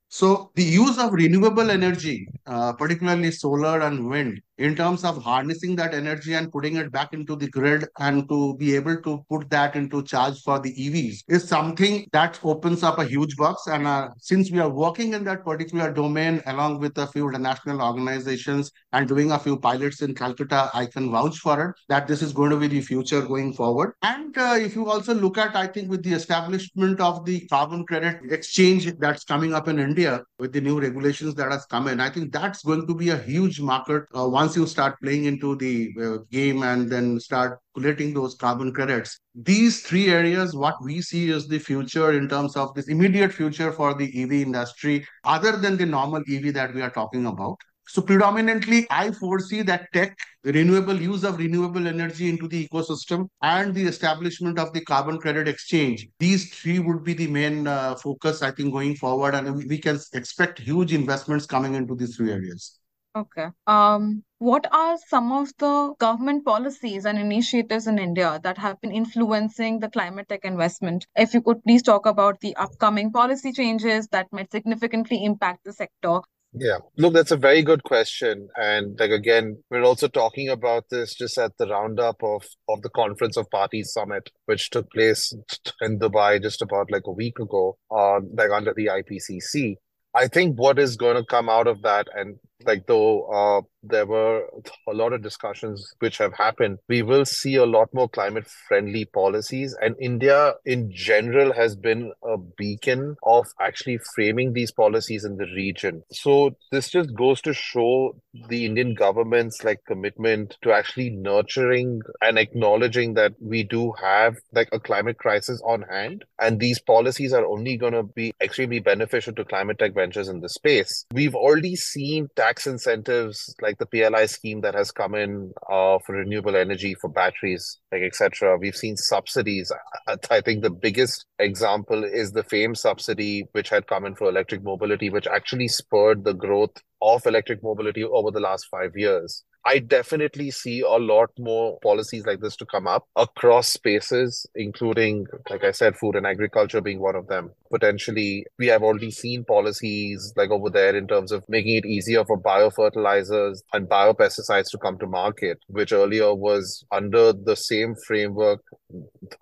So 0.09 0.51
the 0.54 0.63
use 0.63 1.00
of 1.00 1.12
renewable 1.12 1.71
energy, 1.71 2.27
uh, 2.45 2.74
particularly 2.74 3.31
solar 3.31 3.81
and 3.81 4.07
wind, 4.07 4.39
in 4.57 4.75
terms 4.75 5.04
of 5.04 5.21
harnessing 5.21 5.75
that 5.75 5.94
energy 5.94 6.33
and 6.33 6.51
putting 6.51 6.75
it 6.77 6.92
back 6.92 7.13
into 7.13 7.36
the 7.36 7.50
grid 7.50 7.86
and 8.00 8.27
to 8.30 8.56
be 8.57 8.75
able 8.75 9.00
to 9.01 9.24
put 9.30 9.50
that 9.50 9.75
into 9.75 10.04
charge 10.04 10.42
for 10.42 10.59
the 10.59 10.74
EVs 10.74 11.24
is 11.27 11.48
something 11.48 12.07
that 12.12 12.39
opens 12.44 12.83
up 12.83 12.98
a 12.98 13.06
huge 13.06 13.36
box. 13.36 13.68
And 13.68 13.86
uh, 13.88 14.09
since 14.18 14.51
we 14.51 14.59
are 14.59 14.69
working 14.69 15.13
in 15.13 15.24
that 15.25 15.44
particular 15.44 15.92
domain 15.92 16.42
along 16.45 16.80
with 16.80 16.98
a 16.98 17.07
few 17.07 17.27
international 17.27 17.81
organizations 17.81 18.71
and 18.94 19.07
doing 19.07 19.31
a 19.31 19.39
few 19.39 19.57
pilots 19.57 20.01
in 20.01 20.15
Calcutta, 20.15 20.69
I 20.74 20.86
can 20.88 21.12
vouch 21.12 21.38
for 21.38 21.69
it 21.69 21.75
that 21.89 22.07
this 22.07 22.21
is 22.21 22.33
going 22.33 22.51
to 22.51 22.57
be 22.57 22.68
the 22.68 22.81
future 22.81 23.21
going 23.21 23.53
forward. 23.53 23.94
And 24.01 24.36
uh, 24.38 24.56
if 24.60 24.75
you 24.75 24.89
also 24.89 25.13
look 25.13 25.38
at, 25.38 25.56
I 25.56 25.68
think 25.68 25.89
with 25.89 26.03
the 26.03 26.13
establishment 26.13 27.00
of 27.00 27.25
the 27.25 27.42
carbon 27.48 27.86
credit 27.86 28.19
exchange 28.31 28.92
that's 28.98 29.24
coming 29.24 29.53
up 29.53 29.68
in 29.68 29.80
India 29.80 30.24
with 30.39 30.53
the 30.53 30.62
new 30.62 30.80
regulations 30.80 31.36
that 31.36 31.51
has 31.51 31.65
come 31.65 31.88
in, 31.88 32.00
I 32.00 32.10
think 32.10 32.31
that's 32.31 32.63
going 32.63 32.88
to 32.88 32.95
be 32.95 33.10
a 33.10 33.18
huge 33.18 33.60
market 33.60 34.03
uh, 34.18 34.27
once 34.27 34.46
once 34.47 34.55
you 34.55 34.65
start 34.65 34.95
playing 35.03 35.25
into 35.25 35.57
the 35.57 35.91
uh, 36.01 36.17
game 36.31 36.63
and 36.63 36.89
then 36.89 37.19
start 37.19 37.59
collecting 37.75 38.13
those 38.13 38.33
carbon 38.35 38.71
credits, 38.73 39.19
these 39.35 39.81
three 39.81 40.07
areas, 40.07 40.55
what 40.55 40.75
we 40.81 41.01
see 41.01 41.29
is 41.29 41.49
the 41.49 41.59
future 41.59 42.13
in 42.13 42.29
terms 42.29 42.55
of 42.55 42.73
this 42.73 42.88
immediate 42.88 43.33
future 43.33 43.73
for 43.73 43.94
the 43.94 44.05
EV 44.23 44.31
industry, 44.31 45.05
other 45.25 45.57
than 45.57 45.75
the 45.75 45.85
normal 45.85 46.23
EV 46.29 46.53
that 46.53 46.73
we 46.73 46.81
are 46.81 46.89
talking 46.89 47.25
about. 47.25 47.57
So 47.89 48.01
predominantly, 48.01 48.88
I 48.89 49.11
foresee 49.11 49.63
that 49.63 49.88
tech, 49.94 50.17
the 50.45 50.53
renewable 50.53 50.95
use 50.95 51.25
of 51.25 51.39
renewable 51.39 51.85
energy 51.85 52.29
into 52.29 52.47
the 52.47 52.69
ecosystem, 52.69 53.27
and 53.41 53.75
the 53.75 53.83
establishment 53.83 54.57
of 54.59 54.71
the 54.71 54.79
carbon 54.85 55.17
credit 55.17 55.50
exchange. 55.50 56.07
These 56.19 56.53
three 56.53 56.79
would 56.79 57.03
be 57.03 57.13
the 57.13 57.27
main 57.27 57.67
uh, 57.67 57.95
focus, 57.95 58.41
I 58.41 58.51
think, 58.51 58.71
going 58.71 58.95
forward, 58.95 59.35
and 59.35 59.57
we 59.67 59.77
can 59.77 60.00
expect 60.13 60.59
huge 60.59 60.93
investments 60.93 61.45
coming 61.45 61.75
into 61.75 61.95
these 61.95 62.15
three 62.15 62.31
areas. 62.31 62.76
Okay. 63.17 63.47
Um, 63.65 64.24
what 64.38 64.67
are 64.71 64.95
some 65.07 65.31
of 65.31 65.51
the 65.57 65.95
government 66.00 66.45
policies 66.45 67.05
and 67.05 67.17
initiatives 67.17 67.88
in 67.88 67.97
India 67.97 68.39
that 68.43 68.59
have 68.59 68.79
been 68.79 68.91
influencing 68.91 69.79
the 69.79 69.89
climate 69.89 70.29
tech 70.29 70.45
investment? 70.45 71.07
If 71.15 71.33
you 71.33 71.41
could 71.41 71.63
please 71.63 71.81
talk 71.81 72.05
about 72.05 72.39
the 72.41 72.55
upcoming 72.57 73.12
policy 73.12 73.51
changes 73.53 74.07
that 74.09 74.27
might 74.31 74.51
significantly 74.51 75.25
impact 75.25 75.63
the 75.65 75.74
sector. 75.74 76.19
Yeah, 76.53 76.77
look, 76.95 77.15
that's 77.15 77.31
a 77.31 77.38
very 77.38 77.63
good 77.63 77.83
question. 77.83 78.50
And 78.55 79.00
like 79.00 79.09
again, 79.09 79.63
we're 79.71 79.83
also 79.83 80.07
talking 80.07 80.50
about 80.50 80.86
this 80.91 81.15
just 81.15 81.39
at 81.39 81.57
the 81.57 81.67
roundup 81.67 82.21
of 82.21 82.45
of 82.69 82.83
the 82.83 82.89
Conference 82.91 83.36
of 83.36 83.50
Parties 83.50 83.91
Summit, 83.91 84.29
which 84.45 84.69
took 84.69 84.91
place 84.91 85.33
in 85.81 85.97
Dubai 85.97 86.39
just 86.39 86.62
about 86.62 86.91
like 86.91 87.07
a 87.07 87.12
week 87.12 87.39
ago, 87.39 87.77
uh, 87.89 88.19
like 88.33 88.51
under 88.51 88.75
the 88.75 88.88
IPCC. 88.88 89.77
I 90.13 90.27
think 90.27 90.57
what 90.57 90.79
is 90.79 90.95
going 90.95 91.15
to 91.15 91.25
come 91.25 91.50
out 91.50 91.67
of 91.67 91.81
that, 91.81 92.07
and 92.15 92.38
like 92.65 92.87
though 92.87 93.23
uh, 93.25 93.61
there 93.83 94.05
were 94.05 94.47
a 94.87 94.93
lot 94.93 95.13
of 95.13 95.21
discussions 95.21 95.93
which 95.99 96.17
have 96.17 96.33
happened, 96.33 96.79
we 96.89 97.01
will 97.01 97.25
see 97.25 97.55
a 97.55 97.65
lot 97.65 97.93
more 97.93 98.09
climate 98.09 98.47
friendly 98.67 99.05
policies. 99.05 99.75
And 99.81 99.95
India, 100.01 100.53
in 100.65 100.91
general, 100.91 101.53
has 101.53 101.75
been 101.75 102.11
a 102.23 102.37
beacon 102.57 103.15
of 103.23 103.47
actually 103.59 103.99
framing 104.15 104.53
these 104.53 104.71
policies 104.71 105.23
in 105.23 105.37
the 105.37 105.45
region. 105.55 106.03
So 106.11 106.55
this 106.71 106.89
just 106.89 107.13
goes 107.15 107.41
to 107.41 107.53
show 107.53 108.15
the 108.49 108.65
Indian 108.65 108.93
government's 108.93 109.63
like 109.63 109.79
commitment 109.87 110.57
to 110.61 110.71
actually 110.71 111.09
nurturing 111.09 112.01
and 112.21 112.37
acknowledging 112.37 113.13
that 113.15 113.33
we 113.39 113.63
do 113.63 113.93
have 114.01 114.35
like 114.53 114.69
a 114.71 114.79
climate 114.79 115.17
crisis 115.17 115.61
on 115.65 115.83
hand. 115.83 116.25
And 116.39 116.59
these 116.59 116.79
policies 116.79 117.33
are 117.33 117.45
only 117.45 117.77
going 117.77 117.93
to 117.93 118.03
be 118.03 118.33
extremely 118.41 118.79
beneficial 118.79 119.33
to 119.33 119.45
climate 119.45 119.79
tech 119.79 119.93
ventures 119.93 120.27
in 120.27 120.41
the 120.41 120.49
space. 120.49 121.05
We've 121.13 121.35
already 121.35 121.75
seen 121.75 122.29
tax 122.48 122.66
incentives 122.66 123.54
like 123.62 123.77
the 123.77 123.86
PLI 123.86 124.25
scheme 124.25 124.62
that 124.62 124.74
has 124.74 124.92
come 124.92 125.16
in 125.16 125.51
uh, 125.70 125.98
for 126.06 126.16
renewable 126.16 126.56
energy 126.56 126.96
for 126.96 127.10
batteries, 127.10 127.80
like 127.92 128.01
etc. 128.01 128.58
We've 128.58 128.75
seen 128.75 128.96
subsidies. 128.96 129.72
I, 130.08 130.16
I 130.32 130.42
think 130.42 130.63
the 130.63 130.70
biggest 130.70 131.25
example 131.39 132.06
is 132.06 132.32
the 132.32 132.44
FAME 132.44 132.75
subsidy, 132.75 133.48
which 133.51 133.70
had 133.70 133.88
come 133.88 134.06
in 134.06 134.16
for 134.16 134.30
electric 134.30 134.63
mobility, 134.63 135.10
which 135.10 135.27
actually 135.27 135.68
spurred 135.68 136.24
the 136.24 136.34
growth 136.34 136.82
of 137.01 137.25
electric 137.25 137.62
mobility 137.62 138.04
over 138.04 138.32
the 138.32 138.39
last 138.39 138.68
five 138.72 138.92
years. 138.96 139.44
I 139.67 139.79
definitely 139.79 140.50
see 140.51 140.79
a 140.79 140.95
lot 140.95 141.29
more 141.38 141.77
policies 141.81 142.25
like 142.25 142.39
this 142.39 142.55
to 142.55 142.65
come 142.65 142.88
up 142.88 143.05
across 143.17 143.67
spaces, 143.67 144.45
including, 144.55 145.27
like 145.50 145.65
I 145.65 145.71
said, 145.71 145.97
food 145.97 146.15
and 146.15 146.25
agriculture 146.25 146.79
being 146.79 147.01
one 147.01 147.17
of 147.17 147.27
them. 147.27 147.51
Potentially, 147.69 148.45
we 148.57 148.67
have 148.67 148.81
already 148.81 149.12
seen 149.12 149.43
policies 149.43 150.31
like 150.38 150.51
over 150.51 150.69
there 150.69 150.95
in 150.95 151.05
terms 151.05 151.33
of 151.33 151.43
making 151.50 151.75
it 151.75 151.86
easier 151.86 152.24
for 152.24 152.41
biofertilizers 152.41 153.62
and 153.74 153.89
biopesticides 153.89 154.71
to 154.71 154.77
come 154.77 154.97
to 155.00 155.05
market, 155.05 155.59
which 155.67 155.91
earlier 155.91 156.33
was 156.33 156.86
under 156.93 157.33
the 157.33 157.57
same 157.57 157.93
framework 158.07 158.62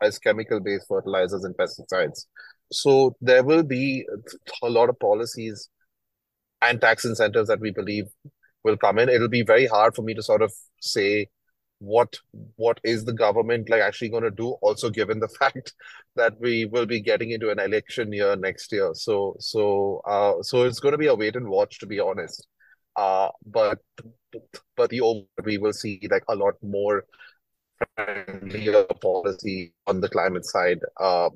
as 0.01 0.17
chemical 0.17 0.59
based 0.59 0.87
fertilizers 0.87 1.43
and 1.43 1.55
pesticides. 1.55 2.25
So 2.71 3.15
there 3.21 3.43
will 3.43 3.61
be 3.61 4.07
a 4.63 4.69
lot 4.71 4.89
of 4.89 4.97
policies 4.97 5.69
and 6.63 6.81
tax 6.81 7.05
incentives 7.05 7.47
that 7.49 7.59
we 7.59 7.69
believe 7.69 8.05
will 8.65 8.77
come 8.77 8.99
in. 8.99 9.07
It'll 9.09 9.29
be 9.29 9.43
very 9.43 9.67
hard 9.67 9.95
for 9.95 10.01
me 10.01 10.13
to 10.15 10.23
sort 10.23 10.41
of 10.41 10.51
say 10.81 11.29
what 11.79 12.17
what 12.55 12.79
is 12.83 13.03
the 13.05 13.13
government 13.13 13.69
like 13.69 13.81
actually 13.81 14.09
going 14.09 14.23
to 14.23 14.31
do 14.31 14.47
also 14.61 14.89
given 14.89 15.19
the 15.19 15.27
fact 15.39 15.73
that 16.15 16.33
we 16.39 16.65
will 16.65 16.85
be 16.85 17.01
getting 17.01 17.31
into 17.31 17.49
an 17.49 17.59
election 17.59 18.13
year 18.13 18.35
next 18.35 18.71
year 18.71 18.91
so 18.93 19.35
so 19.39 20.01
uh 20.07 20.41
so 20.41 20.63
it's 20.63 20.79
going 20.79 20.93
to 20.93 20.97
be 20.97 21.07
a 21.07 21.15
wait 21.15 21.35
and 21.35 21.49
watch 21.49 21.79
to 21.79 21.85
be 21.85 21.99
honest 21.99 22.47
uh 22.95 23.29
but 23.45 23.79
but 24.77 24.89
the 24.89 25.01
over 25.01 25.25
we 25.43 25.57
will 25.57 25.73
see 25.73 25.99
like 26.09 26.23
a 26.29 26.35
lot 26.35 26.53
more 26.63 27.03
friendlier 27.95 28.85
policy 29.01 29.73
on 29.85 29.99
the 29.99 30.07
climate 30.07 30.45
side 30.45 30.79
um 31.01 31.31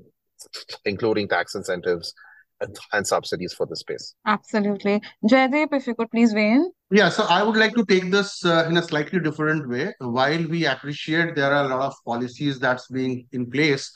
including 0.86 1.28
tax 1.28 1.54
incentives 1.54 2.14
and, 2.62 2.78
and 2.94 3.06
subsidies 3.06 3.54
for 3.54 3.66
the 3.66 3.76
space. 3.76 4.16
Absolutely. 4.26 5.02
Jaydip, 5.26 5.74
if 5.74 5.88
you 5.88 5.96
could 5.96 6.12
please 6.12 6.34
weigh 6.34 6.52
in. 6.52 6.72
Yeah, 6.92 7.10
so 7.10 7.24
I 7.30 7.44
would 7.44 7.56
like 7.56 7.76
to 7.76 7.86
take 7.86 8.12
this 8.12 8.44
uh, 8.46 8.66
in 8.68 8.78
a 8.78 8.84
slightly 8.84 9.20
different 9.20 9.70
way. 9.70 9.94
While 10.00 10.48
we 10.48 10.66
appreciate 10.66 11.36
there 11.36 11.54
are 11.54 11.66
a 11.66 11.68
lot 11.68 11.82
of 11.88 11.96
policies 12.06 12.60
that's 12.60 12.88
being 12.88 13.28
in 13.32 13.50
place, 13.50 13.92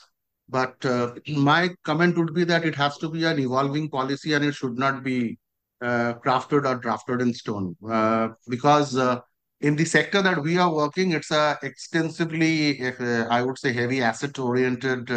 but 0.48 0.84
uh, 0.84 1.14
my 1.36 1.70
comment 1.84 2.16
would 2.16 2.34
be 2.34 2.44
that 2.44 2.64
it 2.64 2.74
has 2.74 2.96
to 2.98 3.08
be 3.08 3.24
an 3.24 3.38
evolving 3.38 3.88
policy 3.88 4.34
and 4.34 4.44
it 4.44 4.54
should 4.54 4.78
not 4.78 5.02
be 5.02 5.38
uh, 5.82 6.14
crafted 6.24 6.66
or 6.66 6.76
drafted 6.76 7.20
in 7.20 7.34
stone. 7.34 7.76
Uh, 7.88 8.28
because 8.48 8.96
uh, 8.96 9.20
in 9.60 9.76
the 9.76 9.84
sector 9.84 10.22
that 10.22 10.42
we 10.42 10.56
are 10.56 10.72
working, 10.72 11.12
it's 11.12 11.30
a 11.30 11.58
extensively, 11.62 12.86
uh, 12.86 13.26
I 13.30 13.42
would 13.42 13.58
say, 13.58 13.72
heavy 13.72 14.02
asset-oriented 14.02 15.10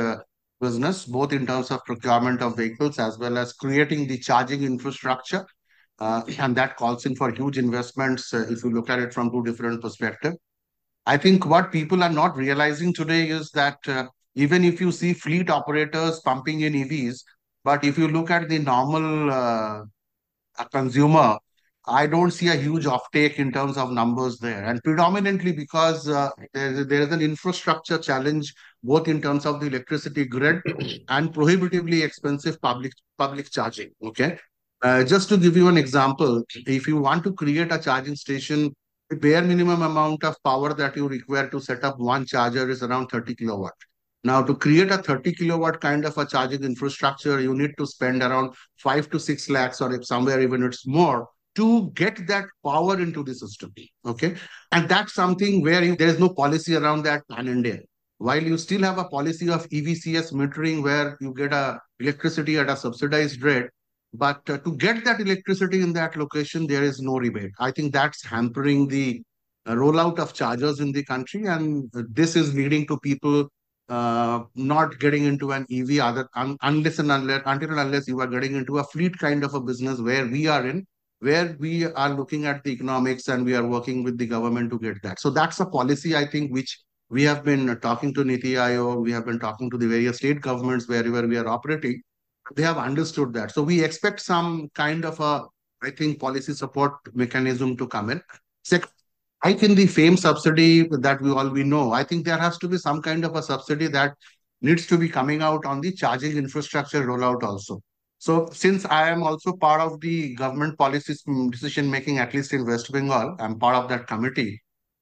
business, 0.59 1.05
both 1.05 1.33
in 1.33 1.45
terms 1.45 1.71
of 1.71 1.83
procurement 1.85 2.41
of 2.41 2.57
vehicles 2.57 2.99
as 2.99 3.17
well 3.17 3.37
as 3.37 3.53
creating 3.53 4.07
the 4.07 4.17
charging 4.17 4.63
infrastructure. 4.63 5.45
Uh, 5.99 6.21
and 6.37 6.55
that 6.55 6.77
calls 6.77 7.05
in 7.05 7.15
for 7.15 7.31
huge 7.31 7.57
investments 7.57 8.33
uh, 8.33 8.45
if 8.49 8.63
you 8.63 8.69
look 8.69 8.89
at 8.89 8.99
it 8.99 9.13
from 9.13 9.31
two 9.31 9.43
different 9.43 9.81
perspectives. 9.81 10.35
I 11.05 11.17
think 11.17 11.45
what 11.45 11.71
people 11.71 12.03
are 12.03 12.11
not 12.11 12.35
realizing 12.35 12.93
today 12.93 13.29
is 13.29 13.49
that 13.51 13.77
uh, 13.87 14.05
even 14.35 14.63
if 14.63 14.79
you 14.79 14.91
see 14.91 15.13
fleet 15.13 15.49
operators 15.49 16.19
pumping 16.19 16.61
in 16.61 16.73
EVs, 16.73 17.21
but 17.63 17.83
if 17.83 17.97
you 17.97 18.07
look 18.07 18.29
at 18.29 18.47
the 18.47 18.59
normal 18.59 19.87
consumer, 20.71 21.37
I 21.87 22.05
don't 22.05 22.31
see 22.31 22.49
a 22.49 22.55
huge 22.55 22.85
offtake 22.85 23.35
in 23.35 23.51
terms 23.51 23.77
of 23.77 23.91
numbers 23.91 24.37
there. 24.39 24.63
And 24.65 24.83
predominantly 24.83 25.53
because 25.53 26.09
uh, 26.09 26.29
there, 26.53 26.83
there 26.83 27.01
is 27.01 27.11
an 27.11 27.21
infrastructure 27.21 27.97
challenge, 27.97 28.53
both 28.83 29.07
in 29.07 29.21
terms 29.21 29.45
of 29.45 29.59
the 29.59 29.67
electricity 29.67 30.25
grid 30.25 30.61
and 31.09 31.33
prohibitively 31.33 32.03
expensive 32.03 32.61
public, 32.61 32.91
public 33.17 33.49
charging. 33.49 33.91
Okay. 34.03 34.37
Uh, 34.81 35.03
just 35.03 35.29
to 35.29 35.37
give 35.37 35.55
you 35.55 35.67
an 35.69 35.77
example, 35.77 36.43
if 36.67 36.87
you 36.87 36.97
want 36.97 37.23
to 37.23 37.33
create 37.33 37.71
a 37.71 37.79
charging 37.79 38.15
station, 38.15 38.75
the 39.09 39.15
bare 39.15 39.41
minimum 39.41 39.81
amount 39.81 40.23
of 40.23 40.35
power 40.43 40.73
that 40.73 40.95
you 40.95 41.07
require 41.07 41.49
to 41.49 41.61
set 41.61 41.83
up 41.83 41.97
one 41.97 42.25
charger 42.25 42.69
is 42.69 42.83
around 42.83 43.07
30 43.07 43.35
kilowatt. 43.35 43.73
Now, 44.23 44.43
to 44.43 44.55
create 44.55 44.91
a 44.91 44.97
30 44.97 45.33
kilowatt 45.33 45.79
kind 45.79 46.03
of 46.03 46.17
a 46.17 46.25
charging 46.25 46.63
infrastructure, 46.63 47.39
you 47.39 47.55
need 47.55 47.71
to 47.77 47.87
spend 47.87 48.21
around 48.21 48.53
five 48.77 49.09
to 49.11 49.19
six 49.19 49.49
lakhs, 49.49 49.79
or 49.79 49.93
if 49.93 50.05
somewhere 50.05 50.41
even 50.41 50.63
it's 50.63 50.85
more, 50.85 51.29
to 51.57 51.91
get 51.95 52.27
that 52.27 52.45
power 52.63 52.99
into 52.99 53.23
the 53.23 53.33
system. 53.33 53.73
Okay. 54.05 54.35
And 54.71 54.87
that's 54.87 55.13
something 55.13 55.61
where 55.61 55.95
there 55.95 56.07
is 56.07 56.19
no 56.19 56.29
policy 56.29 56.75
around 56.75 57.03
that 57.03 57.27
pan 57.29 57.47
India. 57.47 57.79
While 58.19 58.43
you 58.43 58.57
still 58.57 58.83
have 58.83 58.99
a 58.99 59.05
policy 59.05 59.49
of 59.49 59.67
EVCS 59.69 60.33
metering 60.33 60.83
where 60.83 61.17
you 61.19 61.33
get 61.33 61.53
a 61.53 61.79
electricity 61.99 62.57
at 62.57 62.69
a 62.69 62.77
subsidized 62.77 63.41
rate, 63.41 63.69
but 64.13 64.41
uh, 64.49 64.57
to 64.59 64.75
get 64.77 65.03
that 65.05 65.19
electricity 65.19 65.81
in 65.81 65.93
that 65.93 66.15
location, 66.15 66.67
there 66.67 66.83
is 66.83 66.99
no 66.99 67.17
rebate. 67.17 67.51
I 67.59 67.71
think 67.71 67.91
that's 67.91 68.23
hampering 68.23 68.87
the 68.87 69.21
uh, 69.65 69.73
rollout 69.73 70.19
of 70.19 70.33
chargers 70.33 70.79
in 70.79 70.91
the 70.91 71.03
country. 71.03 71.45
And 71.45 71.91
this 71.93 72.35
is 72.35 72.53
leading 72.53 72.87
to 72.87 72.99
people 72.99 73.49
uh, 73.89 74.43
not 74.55 74.99
getting 74.99 75.25
into 75.25 75.51
an 75.53 75.65
EV 75.71 75.99
other, 76.01 76.27
un, 76.35 76.57
unless 76.61 76.99
and 76.99 77.11
unless, 77.11 77.41
until 77.45 77.71
and 77.71 77.79
unless 77.79 78.07
you 78.07 78.19
are 78.19 78.27
getting 78.27 78.55
into 78.55 78.77
a 78.77 78.83
fleet 78.83 79.17
kind 79.17 79.43
of 79.43 79.53
a 79.53 79.61
business 79.61 79.99
where 79.99 80.25
we 80.25 80.47
are 80.47 80.67
in, 80.67 80.85
where 81.19 81.55
we 81.59 81.85
are 81.85 82.09
looking 82.09 82.45
at 82.45 82.63
the 82.63 82.71
economics 82.71 83.27
and 83.27 83.43
we 83.43 83.55
are 83.55 83.65
working 83.65 84.03
with 84.03 84.17
the 84.17 84.25
government 84.25 84.69
to 84.71 84.79
get 84.79 85.01
that. 85.03 85.19
So 85.19 85.29
that's 85.29 85.59
a 85.59 85.65
policy, 85.65 86.15
I 86.15 86.25
think, 86.25 86.53
which 86.53 86.79
we 87.09 87.23
have 87.23 87.43
been 87.43 87.79
talking 87.79 88.13
to 88.13 88.23
Niti 88.23 88.53
Aayog, 88.53 89.01
we 89.01 89.11
have 89.11 89.25
been 89.25 89.39
talking 89.39 89.69
to 89.71 89.77
the 89.77 89.87
various 89.87 90.17
state 90.17 90.41
governments 90.41 90.87
wherever 90.87 91.25
we 91.25 91.37
are 91.37 91.47
operating. 91.47 92.01
They 92.55 92.63
have 92.63 92.77
understood 92.77 93.33
that. 93.33 93.51
So 93.51 93.63
we 93.63 93.83
expect 93.83 94.19
some 94.19 94.69
kind 94.73 95.05
of 95.05 95.19
a, 95.19 95.45
I 95.81 95.91
think, 95.91 96.19
policy 96.19 96.53
support 96.53 96.93
mechanism 97.13 97.77
to 97.77 97.87
come 97.87 98.09
in. 98.09 98.21
Second, 98.63 98.91
I 99.43 99.53
think 99.53 99.77
the 99.77 99.87
FAME 99.87 100.17
subsidy 100.17 100.87
that 100.89 101.21
we 101.21 101.31
all 101.31 101.49
we 101.49 101.63
know, 101.63 101.91
I 101.91 102.03
think 102.03 102.25
there 102.25 102.37
has 102.37 102.57
to 102.59 102.67
be 102.67 102.77
some 102.77 103.01
kind 103.01 103.23
of 103.23 103.35
a 103.35 103.43
subsidy 103.43 103.87
that 103.87 104.13
needs 104.61 104.87
to 104.87 104.97
be 104.97 105.07
coming 105.07 105.41
out 105.41 105.65
on 105.65 105.81
the 105.81 105.91
charging 105.91 106.37
infrastructure 106.37 107.05
rollout 107.05 107.43
also. 107.43 107.81
So 108.19 108.49
since 108.51 108.85
I 108.85 109.09
am 109.09 109.23
also 109.23 109.53
part 109.53 109.81
of 109.81 109.99
the 110.01 110.33
government 110.35 110.77
policy 110.77 111.13
decision 111.51 111.89
making, 111.89 112.17
at 112.19 112.33
least 112.33 112.53
in 112.53 112.65
West 112.65 112.91
Bengal, 112.91 113.35
I'm 113.39 113.59
part 113.59 113.75
of 113.75 113.89
that 113.89 114.07
committee. 114.07 114.61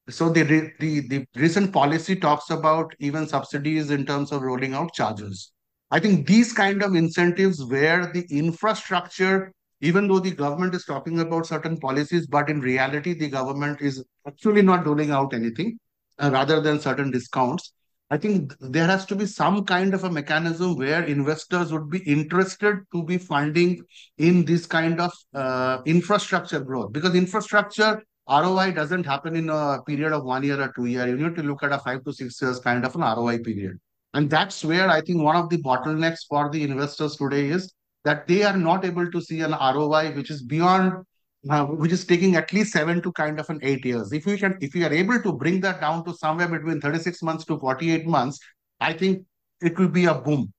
So 0.10 0.30
the, 0.30 0.44
the, 0.80 1.00
the 1.08 1.26
recent 1.36 1.74
policy 1.74 2.16
talks 2.16 2.50
about 2.50 2.94
even 3.00 3.28
subsidies 3.28 3.90
in 3.90 4.06
terms 4.06 4.32
of 4.32 4.42
rolling 4.44 4.74
out 4.74 4.94
charges. 4.94 5.52
I 5.92 6.00
think 6.00 6.28
these 6.28 6.54
kind 6.54 6.84
of 6.84 6.96
incentives 6.96 7.64
where 7.64 8.12
the 8.12 8.26
infrastructure, 8.30 9.52
even 9.82 10.08
though 10.08 10.20
the 10.20 10.32
government 10.32 10.76
is 10.76 10.86
talking 10.86 11.20
about 11.20 11.48
certain 11.48 11.78
policies, 11.78 12.28
but 12.28 12.50
in 12.50 12.60
reality, 12.60 13.14
the 13.14 13.30
government 13.30 13.82
is 13.82 14.04
actually 14.28 14.62
not 14.62 14.86
rolling 14.86 15.12
out 15.12 15.34
anything 15.34 15.80
uh, 16.20 16.30
rather 16.32 16.60
than 16.62 16.80
certain 16.80 17.12
discounts. 17.12 17.72
I 18.12 18.18
think 18.18 18.54
there 18.60 18.86
has 18.86 19.06
to 19.08 19.16
be 19.16 19.26
some 19.26 19.66
kind 19.66 19.94
of 19.96 20.04
a 20.04 20.12
mechanism 20.12 20.76
where 20.76 21.04
investors 21.04 21.74
would 21.74 21.90
be 21.90 22.00
interested 22.00 22.82
to 22.94 23.04
be 23.04 23.18
funding 23.18 23.82
in 24.20 24.46
this 24.46 24.68
kind 24.68 25.02
of 25.02 25.12
uh, 25.34 25.80
infrastructure 25.86 26.60
growth 26.60 26.94
because 26.94 27.16
infrastructure 27.16 28.04
ROI 28.30 28.74
doesn't 28.74 29.06
happen 29.06 29.36
in 29.36 29.50
a 29.50 29.82
period 29.86 30.12
of 30.12 30.24
one 30.24 30.44
year 30.44 30.62
or 30.62 30.72
two 30.76 30.86
years. 30.86 31.08
You 31.08 31.18
need 31.18 31.36
to 31.36 31.44
look 31.44 31.64
at 31.64 31.72
a 31.72 31.80
five 31.80 32.04
to 32.04 32.14
six 32.14 32.40
years 32.42 32.60
kind 32.60 32.86
of 32.86 32.96
an 32.96 33.02
ROI 33.02 33.40
period. 33.40 33.78
And 34.14 34.30
that's 34.30 34.64
where 34.64 34.90
I 34.90 35.02
think 35.02 35.22
one 35.22 35.36
of 35.36 35.50
the 35.50 35.62
bottlenecks 35.62 36.26
for 36.30 36.50
the 36.50 36.64
investors 36.64 37.16
today 37.16 37.50
is 37.50 37.74
that 38.04 38.28
they 38.28 38.44
are 38.44 38.56
not 38.56 38.86
able 38.86 39.10
to 39.12 39.22
see 39.22 39.42
an 39.42 39.52
ROI 39.52 40.12
which 40.16 40.30
is 40.30 40.44
beyond 40.44 41.04
uh, 41.50 41.66
which 41.66 41.92
is 41.92 42.06
taking 42.06 42.36
at 42.36 42.52
least 42.54 42.74
seven 42.74 43.02
to 43.02 43.12
kind 43.12 43.40
of 43.40 43.50
an 43.50 43.60
eight 43.62 43.86
years. 43.86 44.12
If 44.12 44.26
we 44.26 44.38
can, 44.38 44.58
if 44.62 44.74
we 44.74 44.84
are 44.84 44.94
able 44.94 45.22
to 45.22 45.34
bring 45.34 45.62
that 45.62 45.82
down 45.82 46.04
to 46.06 46.14
somewhere 46.14 46.48
between 46.48 46.82
36 46.82 47.22
months 47.22 47.46
to 47.46 47.60
48 47.60 48.08
months, 48.08 48.40
I 48.80 48.94
think 48.94 49.26
it 49.62 49.78
will 49.78 49.90
be 49.90 50.06
a 50.06 50.16
boom. 50.16 50.52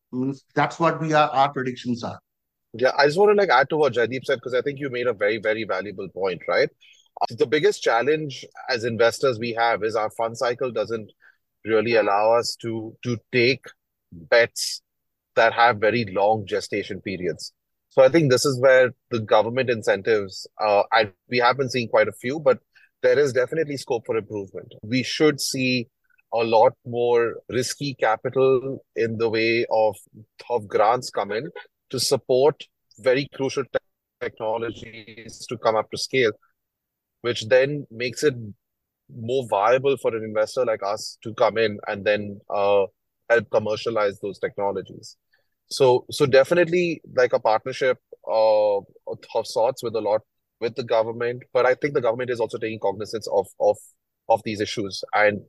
That's 0.55 0.79
what 0.79 1.01
we 1.01 1.13
are, 1.13 1.29
our 1.31 1.53
predictions 1.53 2.03
are. 2.03 2.19
Yeah, 2.73 2.93
I 2.99 3.07
just 3.07 3.19
want 3.19 3.31
to 3.31 3.41
like 3.41 3.51
add 3.51 3.69
to 3.71 3.77
what 3.77 3.95
Jaydip 3.95 4.25
said 4.25 4.37
because 4.37 4.55
I 4.55 4.63
think 4.63 4.79
you 4.79 4.91
made 4.91 5.07
a 5.07 5.13
very, 5.13 5.39
very 5.39 5.65
valuable 5.65 6.09
point, 6.09 6.43
right? 6.47 6.69
The 7.31 7.47
biggest 7.47 7.83
challenge 7.83 8.45
as 8.69 8.85
investors 8.85 9.39
we 9.39 9.55
have 9.55 9.83
is 9.83 9.97
our 9.97 10.11
fund 10.11 10.37
cycle 10.37 10.71
doesn't 10.71 11.11
really 11.65 11.97
allow 11.97 12.33
us 12.33 12.57
to 12.63 12.95
to 13.03 13.17
take 13.33 13.65
bets 14.13 14.83
that 15.35 15.53
have 15.53 15.79
very 15.79 16.05
long 16.07 16.47
gestation 16.47 17.01
periods. 17.01 17.53
So 17.97 18.05
I 18.05 18.11
think 18.11 18.31
this 18.31 18.45
is 18.45 18.61
where 18.61 18.91
the 19.11 19.21
government 19.21 19.71
incentives, 19.71 20.47
uh, 20.61 20.83
I, 20.93 21.11
we 21.31 21.39
have 21.39 21.57
been 21.57 21.71
seeing 21.71 21.89
quite 21.89 22.09
a 22.09 22.13
few, 22.13 22.39
but 22.39 22.59
there 23.03 23.19
is 23.19 23.33
definitely 23.33 23.79
scope 23.79 24.05
for 24.05 24.19
improvement. 24.19 24.75
We 24.83 25.03
should 25.03 25.41
see 25.41 25.89
a 26.35 26.45
lot 26.45 26.75
more 26.85 27.37
risky 27.49 27.95
capital 27.95 28.85
in 28.97 29.17
the 29.17 29.31
way 29.31 29.65
of, 29.71 29.97
of 30.51 30.69
grants 30.69 31.09
come 31.09 31.33
in 31.33 31.49
to 31.91 31.99
support 31.99 32.63
very 32.99 33.29
crucial 33.35 33.65
te 33.65 33.79
technologies 34.21 35.47
to 35.47 35.57
come 35.59 35.77
up 35.77 35.91
to 35.91 35.99
scale, 35.99 36.33
which 37.23 37.49
then 37.49 37.87
makes 37.91 38.23
it 38.23 38.35
more 39.15 39.47
viable 39.49 39.97
for 39.97 40.15
an 40.17 40.25
investor 40.25 40.65
like 40.65 40.83
us 40.83 41.19
to 41.23 41.33
come 41.35 41.57
in 41.57 41.79
and 41.87 42.05
then 42.05 42.41
uh, 42.55 42.85
help 43.31 43.51
commercialize 43.51 44.19
those 44.21 44.39
technologies. 44.39 45.17
So 45.69 46.07
so 46.11 46.27
definitely 46.27 47.01
like 47.15 47.33
a 47.33 47.41
partnership 47.41 47.99
uh, 48.29 48.77
of 48.79 49.47
sorts 49.47 49.83
with 49.83 49.95
a 49.97 50.01
lot 50.01 50.23
with 50.61 50.75
the 50.75 50.85
government, 50.85 51.43
but 51.53 51.67
I 51.67 51.75
think 51.75 51.95
the 51.95 52.01
government 52.01 52.31
is 52.31 52.41
also 52.41 52.59
taking 52.59 52.79
cognizance 52.81 53.27
of 53.29 53.47
of 53.61 53.77
of 54.29 54.43
these 54.45 54.61
issues. 54.61 55.03
And 55.15 55.43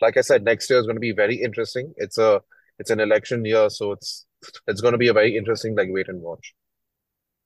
like 0.00 0.16
I 0.16 0.20
said, 0.22 0.44
next 0.44 0.70
year 0.70 0.78
is 0.78 0.86
going 0.86 0.96
to 0.96 1.00
be 1.00 1.12
very 1.12 1.36
interesting. 1.36 1.92
It's 1.96 2.18
a 2.18 2.40
it's 2.78 2.90
an 2.90 3.00
election 3.00 3.44
year, 3.44 3.68
so 3.70 3.92
it's 3.92 4.26
it's 4.66 4.80
going 4.80 4.92
to 4.92 4.98
be 4.98 5.08
a 5.08 5.12
very 5.12 5.36
interesting 5.36 5.76
like 5.76 5.88
wait 5.90 6.08
and 6.08 6.20
watch. 6.20 6.54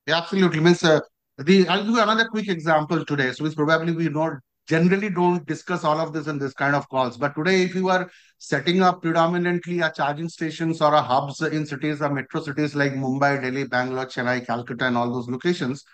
Yeah, 0.06 0.18
absolutely. 0.18 0.61
Means 0.61 0.82
uh, 0.82 1.00
the 1.38 1.68
I'll 1.68 1.85
give 1.85 1.97
another 1.97 2.26
quick 2.26 2.49
example 2.49 3.04
today. 3.04 3.32
So 3.32 3.44
it's 3.47 3.54
probably 3.54 3.92
we 3.92 4.08
not 4.08 4.35
generally 4.68 5.08
don't 5.08 5.46
discuss 5.46 5.82
all 5.82 5.98
of 5.98 6.12
this 6.12 6.26
in 6.26 6.38
this 6.38 6.52
kind 6.52 6.75
of 6.75 6.88
calls. 6.88 7.16
But 7.16 7.34
today, 7.34 7.62
if 7.62 7.75
you 7.75 7.88
are 7.88 8.10
setting 8.37 8.82
up 8.82 9.02
predominantly 9.02 9.80
a 9.80 9.90
charging 9.90 10.28
stations 10.28 10.80
or 10.80 10.94
a 10.94 11.00
hubs 11.00 11.40
in 11.40 11.66
cities 11.66 12.02
or 12.02 12.10
metro 12.10 12.42
cities 12.42 12.75
like 12.75 12.92
Mumbai, 12.92 13.40
Delhi, 13.40 13.64
Bangalore, 13.64 14.06
Chennai, 14.06 14.46
Calcutta, 14.46 14.87
and 14.87 14.96
all 14.96 15.12
those 15.12 15.28
locations, 15.28 15.84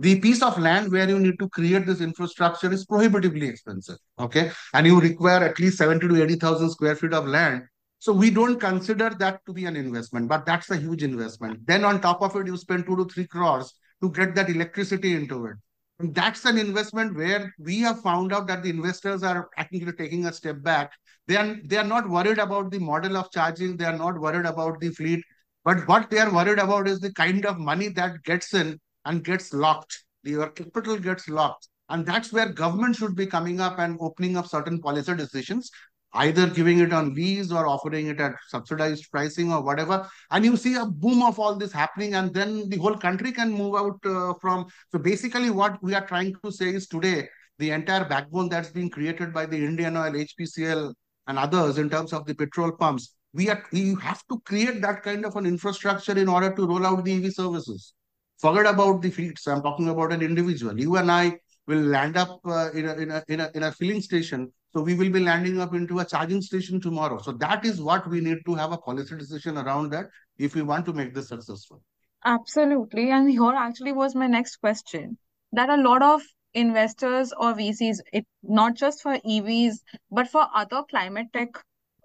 the 0.00 0.18
piece 0.18 0.42
of 0.42 0.58
land 0.58 0.90
where 0.90 1.08
you 1.08 1.20
need 1.20 1.38
to 1.38 1.48
create 1.50 1.86
this 1.86 2.00
infrastructure 2.00 2.72
is 2.72 2.84
prohibitively 2.84 3.46
expensive. 3.46 3.98
Okay. 4.18 4.50
And 4.72 4.86
you 4.86 5.00
require 5.00 5.44
at 5.44 5.60
least 5.60 5.78
70 5.78 6.08
to 6.08 6.22
80,000 6.22 6.70
square 6.70 6.96
feet 6.96 7.12
of 7.12 7.26
land. 7.26 7.62
So 8.00 8.12
we 8.12 8.30
don't 8.30 8.58
consider 8.58 9.10
that 9.20 9.40
to 9.46 9.52
be 9.52 9.64
an 9.64 9.76
investment, 9.76 10.28
but 10.28 10.44
that's 10.44 10.70
a 10.70 10.76
huge 10.76 11.02
investment. 11.04 11.66
Then 11.66 11.84
on 11.84 12.00
top 12.00 12.20
of 12.20 12.34
it, 12.36 12.46
you 12.46 12.56
spend 12.56 12.84
two 12.84 12.96
to 12.96 13.04
three 13.06 13.26
crores 13.26 13.72
to 14.02 14.10
get 14.10 14.34
that 14.34 14.50
electricity 14.50 15.14
into 15.14 15.46
it. 15.46 15.56
And 15.98 16.14
that's 16.14 16.44
an 16.44 16.58
investment 16.58 17.16
where 17.16 17.52
we 17.58 17.80
have 17.80 18.02
found 18.02 18.32
out 18.32 18.46
that 18.48 18.62
the 18.62 18.70
investors 18.70 19.22
are 19.22 19.48
actually 19.56 19.92
taking 19.92 20.26
a 20.26 20.32
step 20.32 20.62
back. 20.62 20.92
They 21.26 21.36
are, 21.36 21.56
they 21.64 21.76
are 21.76 21.84
not 21.84 22.08
worried 22.08 22.38
about 22.38 22.70
the 22.70 22.80
model 22.80 23.16
of 23.16 23.30
charging. 23.30 23.76
They 23.76 23.84
are 23.84 23.96
not 23.96 24.18
worried 24.18 24.46
about 24.46 24.80
the 24.80 24.90
fleet. 24.90 25.22
But 25.64 25.86
what 25.88 26.10
they 26.10 26.18
are 26.18 26.32
worried 26.32 26.58
about 26.58 26.88
is 26.88 27.00
the 27.00 27.12
kind 27.12 27.46
of 27.46 27.58
money 27.58 27.88
that 27.90 28.22
gets 28.24 28.52
in 28.54 28.78
and 29.04 29.24
gets 29.24 29.54
locked. 29.54 30.04
Your 30.24 30.48
capital 30.48 30.98
gets 30.98 31.28
locked. 31.28 31.68
And 31.88 32.04
that's 32.04 32.32
where 32.32 32.48
government 32.48 32.96
should 32.96 33.14
be 33.14 33.26
coming 33.26 33.60
up 33.60 33.78
and 33.78 33.96
opening 34.00 34.36
up 34.36 34.46
certain 34.46 34.80
policy 34.80 35.14
decisions, 35.14 35.70
either 36.14 36.46
giving 36.48 36.78
it 36.80 36.92
on 36.92 37.14
lease 37.14 37.50
or 37.50 37.66
offering 37.66 38.06
it 38.06 38.20
at 38.20 38.34
subsidized 38.48 39.10
pricing 39.10 39.52
or 39.52 39.62
whatever. 39.62 40.08
And 40.30 40.44
you 40.44 40.56
see 40.56 40.76
a 40.76 40.86
boom 40.86 41.22
of 41.22 41.38
all 41.38 41.56
this 41.56 41.72
happening, 41.72 42.14
and 42.14 42.32
then 42.32 42.68
the 42.68 42.78
whole 42.78 42.96
country 42.96 43.32
can 43.32 43.50
move 43.50 43.74
out 43.74 43.98
uh, 44.06 44.34
from. 44.40 44.66
So 44.92 44.98
basically, 44.98 45.50
what 45.50 45.82
we 45.82 45.94
are 45.94 46.06
trying 46.06 46.34
to 46.44 46.52
say 46.52 46.70
is 46.70 46.86
today, 46.86 47.28
the 47.58 47.70
entire 47.70 48.04
backbone 48.04 48.48
that's 48.48 48.70
been 48.70 48.90
created 48.90 49.32
by 49.32 49.46
the 49.46 49.56
Indian 49.56 49.96
Oil, 49.96 50.12
HPCL, 50.12 50.92
and 51.26 51.38
others 51.38 51.78
in 51.78 51.88
terms 51.90 52.12
of 52.12 52.26
the 52.26 52.34
petrol 52.34 52.72
pumps, 52.72 53.14
we 53.32 53.48
are 53.48 53.62
we 53.72 53.96
have 54.00 54.22
to 54.28 54.40
create 54.40 54.80
that 54.82 55.02
kind 55.02 55.24
of 55.24 55.36
an 55.36 55.46
infrastructure 55.46 56.16
in 56.16 56.28
order 56.28 56.54
to 56.54 56.66
roll 56.66 56.86
out 56.86 57.04
the 57.04 57.12
EV 57.12 57.32
services. 57.32 57.94
Forget 58.38 58.66
about 58.66 59.02
the 59.02 59.10
fleets. 59.10 59.46
I'm 59.46 59.62
talking 59.62 59.88
about 59.88 60.12
an 60.12 60.22
individual. 60.22 60.78
You 60.78 60.96
and 60.96 61.10
I 61.10 61.38
will 61.66 61.80
land 61.80 62.16
up 62.16 62.40
uh, 62.44 62.70
in, 62.72 62.86
a, 62.86 62.94
in, 62.94 63.10
a, 63.10 63.24
in, 63.28 63.40
a, 63.40 63.50
in 63.54 63.62
a 63.62 63.72
filling 63.72 64.02
station. 64.02 64.52
So 64.74 64.82
we 64.82 64.94
will 64.94 65.10
be 65.10 65.20
landing 65.20 65.60
up 65.60 65.72
into 65.72 66.00
a 66.00 66.04
charging 66.04 66.42
station 66.42 66.80
tomorrow. 66.80 67.18
So 67.18 67.30
that 67.32 67.64
is 67.64 67.80
what 67.80 68.10
we 68.10 68.20
need 68.20 68.38
to 68.46 68.54
have 68.56 68.72
a 68.72 68.76
policy 68.78 69.16
decision 69.16 69.56
around 69.56 69.90
that 69.90 70.06
if 70.36 70.56
we 70.56 70.62
want 70.62 70.84
to 70.86 70.92
make 70.92 71.14
this 71.14 71.28
successful. 71.28 71.80
Absolutely. 72.24 73.10
And 73.10 73.30
here 73.30 73.54
actually 73.54 73.92
was 73.92 74.16
my 74.16 74.26
next 74.26 74.56
question 74.56 75.16
that 75.52 75.70
a 75.70 75.76
lot 75.76 76.02
of 76.02 76.22
investors 76.54 77.32
or 77.38 77.54
VCs, 77.54 77.98
it 78.12 78.26
not 78.42 78.74
just 78.74 79.02
for 79.02 79.16
EVs, 79.18 79.76
but 80.10 80.28
for 80.28 80.48
other 80.52 80.82
climate 80.90 81.28
tech 81.32 81.50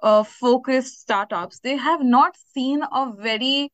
uh, 0.04 0.24
focused 0.24 1.02
startups, 1.02 1.60
they 1.62 1.76
have 1.76 2.04
not 2.04 2.36
seen 2.54 2.84
a 2.84 3.12
very 3.18 3.72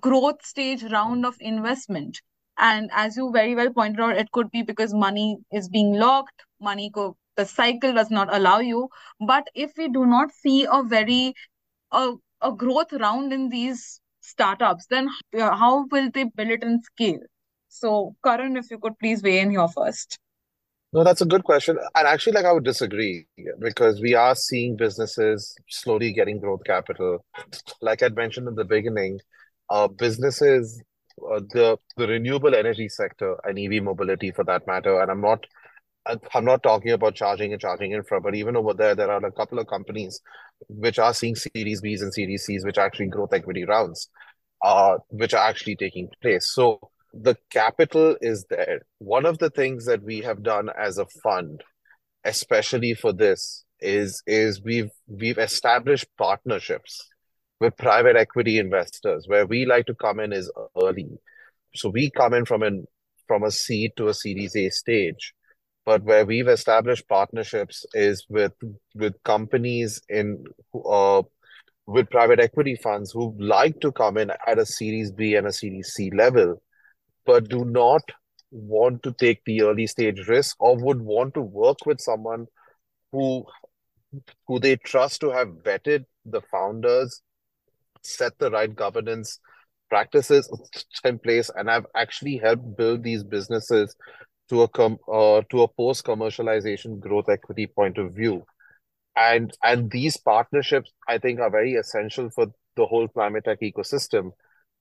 growth 0.00 0.44
stage 0.44 0.82
round 0.84 1.26
of 1.26 1.36
investment. 1.40 2.22
And 2.56 2.90
as 2.92 3.18
you 3.18 3.30
very 3.32 3.54
well 3.54 3.70
pointed 3.70 4.00
out, 4.00 4.16
it 4.16 4.32
could 4.32 4.50
be 4.50 4.62
because 4.62 4.94
money 4.94 5.36
is 5.52 5.68
being 5.68 5.94
locked, 5.94 6.42
money 6.58 6.90
go 6.90 7.16
the 7.38 7.46
cycle 7.46 7.94
does 7.94 8.10
not 8.10 8.34
allow 8.34 8.58
you. 8.58 8.88
But 9.20 9.48
if 9.54 9.72
we 9.78 9.88
do 9.88 10.04
not 10.04 10.32
see 10.32 10.66
a 10.70 10.82
very 10.82 11.34
a, 11.92 12.12
a 12.42 12.52
growth 12.52 12.92
round 12.92 13.32
in 13.32 13.48
these 13.48 14.00
startups, 14.20 14.86
then 14.90 15.08
how 15.38 15.86
will 15.90 16.10
they 16.10 16.24
build 16.24 16.50
it 16.50 16.62
and 16.62 16.84
scale? 16.84 17.20
So, 17.68 18.16
Karan, 18.24 18.56
if 18.56 18.70
you 18.70 18.78
could 18.78 18.98
please 18.98 19.22
weigh 19.22 19.38
in 19.40 19.50
here 19.50 19.68
first. 19.68 20.18
No, 20.92 21.04
that's 21.04 21.20
a 21.20 21.26
good 21.26 21.44
question. 21.44 21.78
And 21.94 22.08
actually, 22.08 22.32
like 22.32 22.46
I 22.46 22.52
would 22.52 22.64
disagree 22.64 23.26
because 23.60 24.00
we 24.00 24.14
are 24.14 24.34
seeing 24.34 24.76
businesses 24.76 25.54
slowly 25.68 26.12
getting 26.12 26.40
growth 26.40 26.64
capital. 26.64 27.24
Like 27.82 28.02
I'd 28.02 28.16
mentioned 28.16 28.48
in 28.48 28.54
the 28.54 28.64
beginning, 28.64 29.20
uh, 29.68 29.88
businesses, 29.88 30.82
uh, 31.30 31.40
the 31.40 31.76
the 31.98 32.06
renewable 32.06 32.54
energy 32.54 32.88
sector 32.88 33.36
and 33.44 33.58
EV 33.58 33.82
mobility 33.82 34.30
for 34.30 34.44
that 34.44 34.66
matter. 34.66 35.00
And 35.00 35.10
I'm 35.10 35.20
not 35.20 35.44
I'm 36.34 36.44
not 36.44 36.62
talking 36.62 36.92
about 36.92 37.14
charging 37.14 37.52
and 37.52 37.60
charging 37.60 37.92
infra, 37.92 38.20
but 38.20 38.34
even 38.34 38.56
over 38.56 38.72
there, 38.74 38.94
there 38.94 39.10
are 39.10 39.24
a 39.24 39.32
couple 39.32 39.58
of 39.58 39.66
companies 39.66 40.20
which 40.68 40.98
are 40.98 41.12
seeing 41.12 41.34
Series 41.36 41.82
Bs 41.82 42.02
and 42.02 42.14
Series 42.14 42.44
Cs, 42.46 42.64
which 42.64 42.78
are 42.78 42.86
actually 42.86 43.08
growth 43.08 43.32
equity 43.32 43.64
rounds, 43.64 44.08
uh, 44.64 44.96
which 45.10 45.34
are 45.34 45.48
actually 45.48 45.76
taking 45.76 46.08
place. 46.22 46.50
So 46.52 46.80
the 47.12 47.36
capital 47.50 48.16
is 48.20 48.46
there. 48.48 48.82
One 48.98 49.26
of 49.26 49.38
the 49.38 49.50
things 49.50 49.86
that 49.86 50.02
we 50.02 50.20
have 50.20 50.42
done 50.42 50.70
as 50.78 50.98
a 50.98 51.06
fund, 51.22 51.62
especially 52.24 52.94
for 52.94 53.12
this, 53.12 53.64
is 53.80 54.22
is 54.26 54.62
we've 54.62 54.90
we've 55.06 55.38
established 55.38 56.06
partnerships 56.16 57.06
with 57.60 57.76
private 57.76 58.16
equity 58.16 58.58
investors 58.58 59.26
where 59.28 59.46
we 59.46 59.66
like 59.66 59.86
to 59.86 59.94
come 59.94 60.20
in 60.20 60.32
is 60.32 60.50
early. 60.82 61.08
So 61.74 61.90
we 61.90 62.10
come 62.10 62.34
in 62.34 62.44
from 62.44 62.62
an 62.62 62.86
from 63.26 63.44
a 63.44 63.50
seed 63.50 63.92
to 63.96 64.08
a 64.08 64.14
Series 64.14 64.56
A 64.56 64.70
stage, 64.70 65.34
but 65.88 66.02
where 66.04 66.26
we've 66.26 66.48
established 66.48 67.08
partnerships 67.08 67.86
is 67.94 68.26
with 68.28 68.52
with 68.94 69.14
companies 69.24 70.02
in 70.10 70.44
uh, 70.84 71.22
with 71.86 72.10
private 72.10 72.38
equity 72.38 72.74
funds 72.76 73.10
who 73.10 73.34
like 73.38 73.80
to 73.80 73.90
come 73.90 74.18
in 74.18 74.30
at 74.46 74.58
a 74.58 74.66
Series 74.66 75.10
B 75.10 75.34
and 75.34 75.46
a 75.46 75.52
Series 75.60 75.94
C 75.94 76.10
level, 76.10 76.60
but 77.24 77.48
do 77.48 77.64
not 77.64 78.02
want 78.50 79.02
to 79.04 79.14
take 79.14 79.42
the 79.46 79.62
early 79.62 79.86
stage 79.86 80.28
risk 80.28 80.56
or 80.60 80.76
would 80.76 81.00
want 81.00 81.32
to 81.32 81.40
work 81.40 81.78
with 81.86 82.02
someone 82.02 82.46
who 83.10 83.46
who 84.46 84.58
they 84.58 84.76
trust 84.76 85.22
to 85.22 85.30
have 85.30 85.48
vetted 85.70 86.04
the 86.26 86.42
founders 86.52 87.22
set 88.02 88.38
the 88.38 88.50
right 88.50 88.76
governance 88.76 89.40
practices 89.88 90.52
in 91.04 91.18
place 91.18 91.50
and 91.54 91.70
have 91.70 91.86
actually 91.96 92.36
helped 92.36 92.76
build 92.76 93.02
these 93.02 93.24
businesses 93.24 93.96
to 94.48 94.62
a 94.62 94.68
com 94.68 94.98
uh, 95.12 95.42
to 95.50 95.62
a 95.62 95.68
post 95.68 96.04
commercialization 96.04 97.00
growth 97.00 97.28
equity 97.28 97.66
point 97.66 97.98
of 97.98 98.12
view. 98.12 98.44
And 99.16 99.52
and 99.64 99.90
these 99.90 100.16
partnerships 100.16 100.92
i 101.08 101.18
think 101.18 101.40
are 101.40 101.50
very 101.50 101.74
essential 101.74 102.30
for 102.30 102.46
the 102.76 102.86
whole 102.86 103.08
climate 103.08 103.44
tech 103.44 103.60
ecosystem 103.60 104.30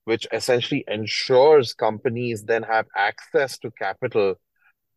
which 0.08 0.26
essentially 0.32 0.86
ensures 0.88 1.74
companies 1.74 2.44
then 2.44 2.64
have 2.64 2.86
access 2.96 3.58
to 3.58 3.72
capital 3.72 4.36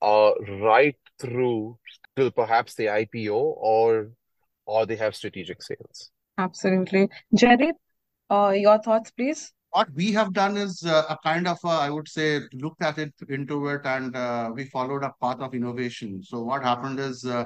uh, 0.03 0.31
right 0.63 0.97
through 1.19 1.77
till 2.17 2.31
perhaps 2.31 2.75
the 2.77 2.85
ipo 2.85 3.55
or 3.73 4.13
or 4.67 4.87
they 4.87 4.97
have 4.97 5.17
strategic 5.17 5.63
sales. 5.63 6.11
Absolutely. 6.39 7.09
Jaydip 7.35 7.73
uh, 8.31 8.53
your 8.57 8.79
thoughts, 8.79 9.11
please. 9.11 9.53
What 9.73 9.89
we 9.95 10.13
have 10.13 10.33
done 10.33 10.57
is 10.57 10.85
uh, 10.85 11.05
a 11.09 11.17
kind 11.23 11.47
of, 11.47 11.59
a, 11.65 11.69
I 11.69 11.91
would 11.91 12.09
say, 12.09 12.41
looked 12.55 12.83
at 12.83 12.99
it 12.99 13.15
into 13.29 13.69
it 13.69 13.83
and 13.85 14.17
uh, 14.17 14.51
we 14.53 14.65
followed 14.65 15.05
a 15.05 15.13
path 15.21 15.39
of 15.39 15.55
innovation. 15.55 16.23
So 16.25 16.43
what 16.43 16.65
happened 16.65 16.99
is, 16.99 17.25
uh, 17.25 17.45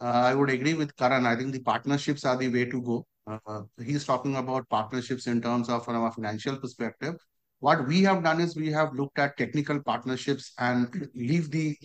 uh, 0.00 0.04
I 0.04 0.34
would 0.34 0.48
agree 0.48 0.72
with 0.72 0.96
Karan. 0.96 1.26
I 1.26 1.36
think 1.36 1.52
the 1.52 1.60
partnerships 1.60 2.24
are 2.24 2.36
the 2.36 2.48
way 2.48 2.64
to 2.64 2.80
go. 2.80 3.06
Uh, 3.26 3.62
he's 3.84 4.06
talking 4.06 4.36
about 4.36 4.66
partnerships 4.70 5.26
in 5.26 5.42
terms 5.42 5.68
of 5.68 5.84
from 5.84 6.02
a 6.02 6.10
financial 6.10 6.56
perspective. 6.56 7.16
What 7.60 7.86
we 7.86 8.02
have 8.04 8.22
done 8.22 8.40
is 8.40 8.56
we 8.56 8.70
have 8.72 8.94
looked 8.94 9.18
at 9.18 9.36
technical 9.36 9.82
partnerships 9.82 10.52
and 10.58 11.10
leave 11.14 11.50
the 11.50 11.76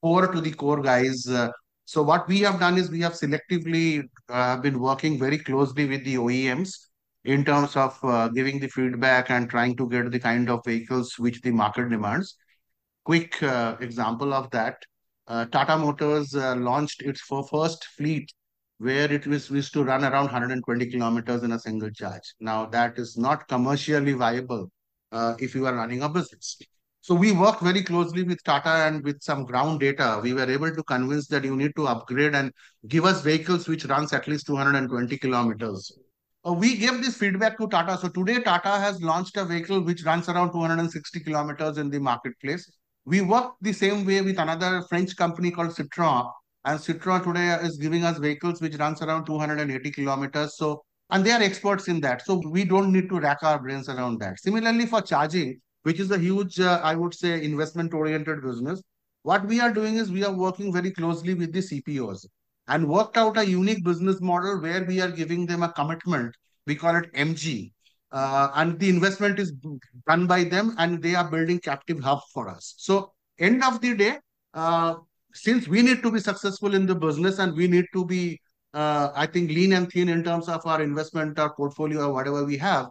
core 0.00 0.30
to 0.30 0.40
the 0.40 0.52
core 0.52 0.82
guys. 0.82 1.26
so 1.84 2.02
what 2.02 2.28
we 2.28 2.40
have 2.40 2.60
done 2.60 2.78
is 2.78 2.90
we 2.90 3.00
have 3.00 3.14
selectively 3.14 4.04
been 4.62 4.78
working 4.78 5.18
very 5.18 5.38
closely 5.38 5.86
with 5.86 6.04
the 6.04 6.14
OEMs 6.18 6.91
in 7.24 7.44
terms 7.44 7.76
of 7.76 7.98
uh, 8.02 8.28
giving 8.28 8.58
the 8.58 8.68
feedback 8.68 9.30
and 9.30 9.48
trying 9.48 9.76
to 9.76 9.88
get 9.88 10.10
the 10.10 10.18
kind 10.18 10.50
of 10.50 10.60
vehicles 10.64 11.18
which 11.18 11.40
the 11.42 11.50
market 11.50 11.88
demands. 11.88 12.36
Quick 13.04 13.42
uh, 13.42 13.76
example 13.80 14.32
of 14.32 14.50
that, 14.50 14.76
uh, 15.28 15.44
Tata 15.46 15.78
Motors 15.78 16.34
uh, 16.34 16.56
launched 16.56 17.02
its 17.02 17.20
first 17.20 17.84
fleet 17.96 18.32
where 18.78 19.12
it 19.12 19.26
was 19.26 19.48
used 19.50 19.72
to 19.72 19.84
run 19.84 20.04
around 20.04 20.24
120 20.24 20.90
kilometers 20.90 21.44
in 21.44 21.52
a 21.52 21.58
single 21.58 21.90
charge. 21.90 22.34
Now 22.40 22.66
that 22.66 22.98
is 22.98 23.16
not 23.16 23.46
commercially 23.46 24.12
viable 24.12 24.70
uh, 25.12 25.34
if 25.38 25.54
you 25.54 25.66
are 25.66 25.74
running 25.74 26.02
a 26.02 26.08
business. 26.08 26.58
So 27.00 27.14
we 27.14 27.32
worked 27.32 27.62
very 27.62 27.82
closely 27.82 28.22
with 28.24 28.42
Tata 28.44 28.86
and 28.86 29.04
with 29.04 29.22
some 29.22 29.44
ground 29.44 29.80
data. 29.80 30.20
We 30.22 30.34
were 30.34 30.48
able 30.48 30.74
to 30.74 30.82
convince 30.84 31.26
that 31.28 31.44
you 31.44 31.56
need 31.56 31.74
to 31.76 31.86
upgrade 31.86 32.34
and 32.34 32.52
give 32.88 33.04
us 33.04 33.22
vehicles 33.22 33.68
which 33.68 33.84
runs 33.84 34.12
at 34.12 34.26
least 34.26 34.46
220 34.46 35.18
kilometers 35.18 35.92
uh, 36.46 36.52
we 36.52 36.76
gave 36.76 37.02
this 37.02 37.16
feedback 37.16 37.56
to 37.58 37.68
Tata. 37.68 37.96
So 37.98 38.08
today 38.08 38.40
Tata 38.40 38.70
has 38.70 39.00
launched 39.00 39.36
a 39.36 39.44
vehicle 39.44 39.80
which 39.80 40.04
runs 40.04 40.28
around 40.28 40.52
260 40.52 41.20
kilometers 41.20 41.78
in 41.78 41.90
the 41.90 42.00
marketplace. 42.00 42.70
We 43.04 43.20
work 43.20 43.54
the 43.60 43.72
same 43.72 44.04
way 44.04 44.22
with 44.22 44.38
another 44.38 44.82
French 44.88 45.16
company 45.16 45.50
called 45.50 45.70
Citroën, 45.70 46.30
And 46.64 46.78
Citroën 46.78 47.24
today 47.24 47.66
is 47.66 47.76
giving 47.76 48.04
us 48.04 48.18
vehicles 48.18 48.60
which 48.60 48.76
runs 48.76 49.02
around 49.02 49.26
280 49.26 49.90
kilometers. 49.90 50.56
So, 50.56 50.82
and 51.10 51.24
they 51.24 51.30
are 51.30 51.42
experts 51.42 51.88
in 51.88 52.00
that. 52.00 52.24
So 52.24 52.40
we 52.48 52.64
don't 52.64 52.92
need 52.92 53.08
to 53.10 53.20
rack 53.20 53.42
our 53.42 53.60
brains 53.60 53.88
around 53.88 54.18
that. 54.20 54.40
Similarly, 54.40 54.86
for 54.86 55.00
charging, 55.00 55.60
which 55.82 56.00
is 56.00 56.10
a 56.10 56.18
huge, 56.18 56.58
uh, 56.58 56.80
I 56.82 56.94
would 56.94 57.14
say, 57.14 57.44
investment-oriented 57.44 58.42
business, 58.42 58.82
what 59.22 59.46
we 59.46 59.60
are 59.60 59.72
doing 59.72 59.96
is 59.96 60.10
we 60.10 60.24
are 60.24 60.32
working 60.32 60.72
very 60.72 60.90
closely 60.90 61.34
with 61.34 61.52
the 61.52 61.60
CPOs 61.60 62.26
and 62.72 62.88
worked 62.88 63.18
out 63.18 63.36
a 63.36 63.46
unique 63.46 63.84
business 63.84 64.20
model 64.22 64.60
where 64.60 64.82
we 64.84 64.98
are 65.00 65.10
giving 65.10 65.44
them 65.44 65.62
a 65.62 65.72
commitment. 65.72 66.34
We 66.66 66.74
call 66.74 66.96
it 66.96 67.12
MG. 67.12 67.70
Uh, 68.10 68.48
and 68.54 68.78
the 68.78 68.88
investment 68.88 69.38
is 69.38 69.52
done 70.06 70.26
by 70.26 70.44
them 70.44 70.74
and 70.78 71.02
they 71.02 71.14
are 71.14 71.30
building 71.30 71.58
captive 71.58 72.00
hub 72.00 72.20
for 72.32 72.48
us. 72.48 72.74
So 72.78 73.12
end 73.38 73.62
of 73.62 73.80
the 73.82 73.94
day, 73.94 74.16
uh, 74.54 74.94
since 75.34 75.68
we 75.68 75.82
need 75.82 76.02
to 76.02 76.10
be 76.10 76.20
successful 76.20 76.74
in 76.74 76.86
the 76.86 76.94
business 76.94 77.38
and 77.38 77.54
we 77.54 77.68
need 77.68 77.86
to 77.92 78.06
be, 78.06 78.40
uh, 78.72 79.10
I 79.14 79.26
think, 79.26 79.50
lean 79.50 79.74
and 79.74 79.90
thin 79.90 80.08
in 80.08 80.24
terms 80.24 80.48
of 80.48 80.66
our 80.66 80.82
investment 80.82 81.38
or 81.38 81.54
portfolio 81.54 82.08
or 82.08 82.12
whatever 82.12 82.44
we 82.44 82.56
have, 82.58 82.86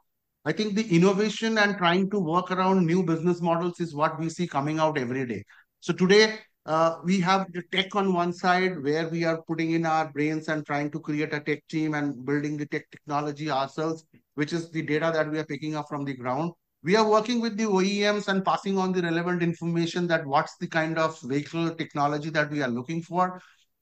I 0.46 0.52
think 0.52 0.76
the 0.76 0.88
innovation 0.96 1.58
and 1.58 1.78
trying 1.78 2.10
to 2.12 2.20
work 2.20 2.52
around 2.52 2.86
new 2.86 3.04
business 3.04 3.42
models 3.42 3.80
is 3.80 3.96
what 3.96 4.20
we 4.20 4.30
see 4.30 4.48
coming 4.48 4.80
out 4.80 4.98
every 4.98 5.26
day. 5.26 5.44
So 5.80 5.94
today, 5.94 6.40
uh, 6.66 6.98
we 7.04 7.20
have 7.20 7.52
the 7.54 7.64
tech 7.72 7.96
on 7.96 8.14
one 8.14 8.32
side 8.32 8.82
where 8.84 9.08
we 9.10 9.24
are 9.24 9.42
putting 9.44 9.72
in 9.72 9.86
our 9.86 10.12
brains 10.12 10.48
and 10.48 10.66
trying 10.66 10.92
to 10.92 11.00
create 11.00 11.34
a 11.34 11.40
tech 11.40 11.68
team 11.68 11.96
and 11.96 12.24
building 12.26 12.56
the 12.56 12.68
tech 12.68 12.90
technology 12.92 13.50
ourselves, 13.50 14.06
which 14.36 14.54
is 14.54 14.70
the 14.70 14.82
data 14.82 15.12
that 15.14 15.30
we 15.30 15.40
are 15.40 15.46
picking 15.46 15.76
up 15.76 15.88
from 15.90 16.06
the 16.06 16.14
ground. 16.16 16.52
We 16.84 16.96
are 16.96 17.08
working 17.08 17.42
with 17.42 17.58
the 17.58 17.66
OEMs 17.66 18.28
and 18.28 18.46
passing 18.46 18.78
on 18.78 18.92
the 18.92 19.02
relevant 19.02 19.42
information 19.42 20.08
that 20.08 20.26
what's 20.26 20.58
the 20.58 20.68
kind 20.68 20.98
of 20.98 21.20
vehicle 21.22 21.74
technology 21.76 22.30
that 22.32 22.52
we 22.52 22.62
are 22.62 22.70
looking 22.70 23.02
for. 23.02 23.42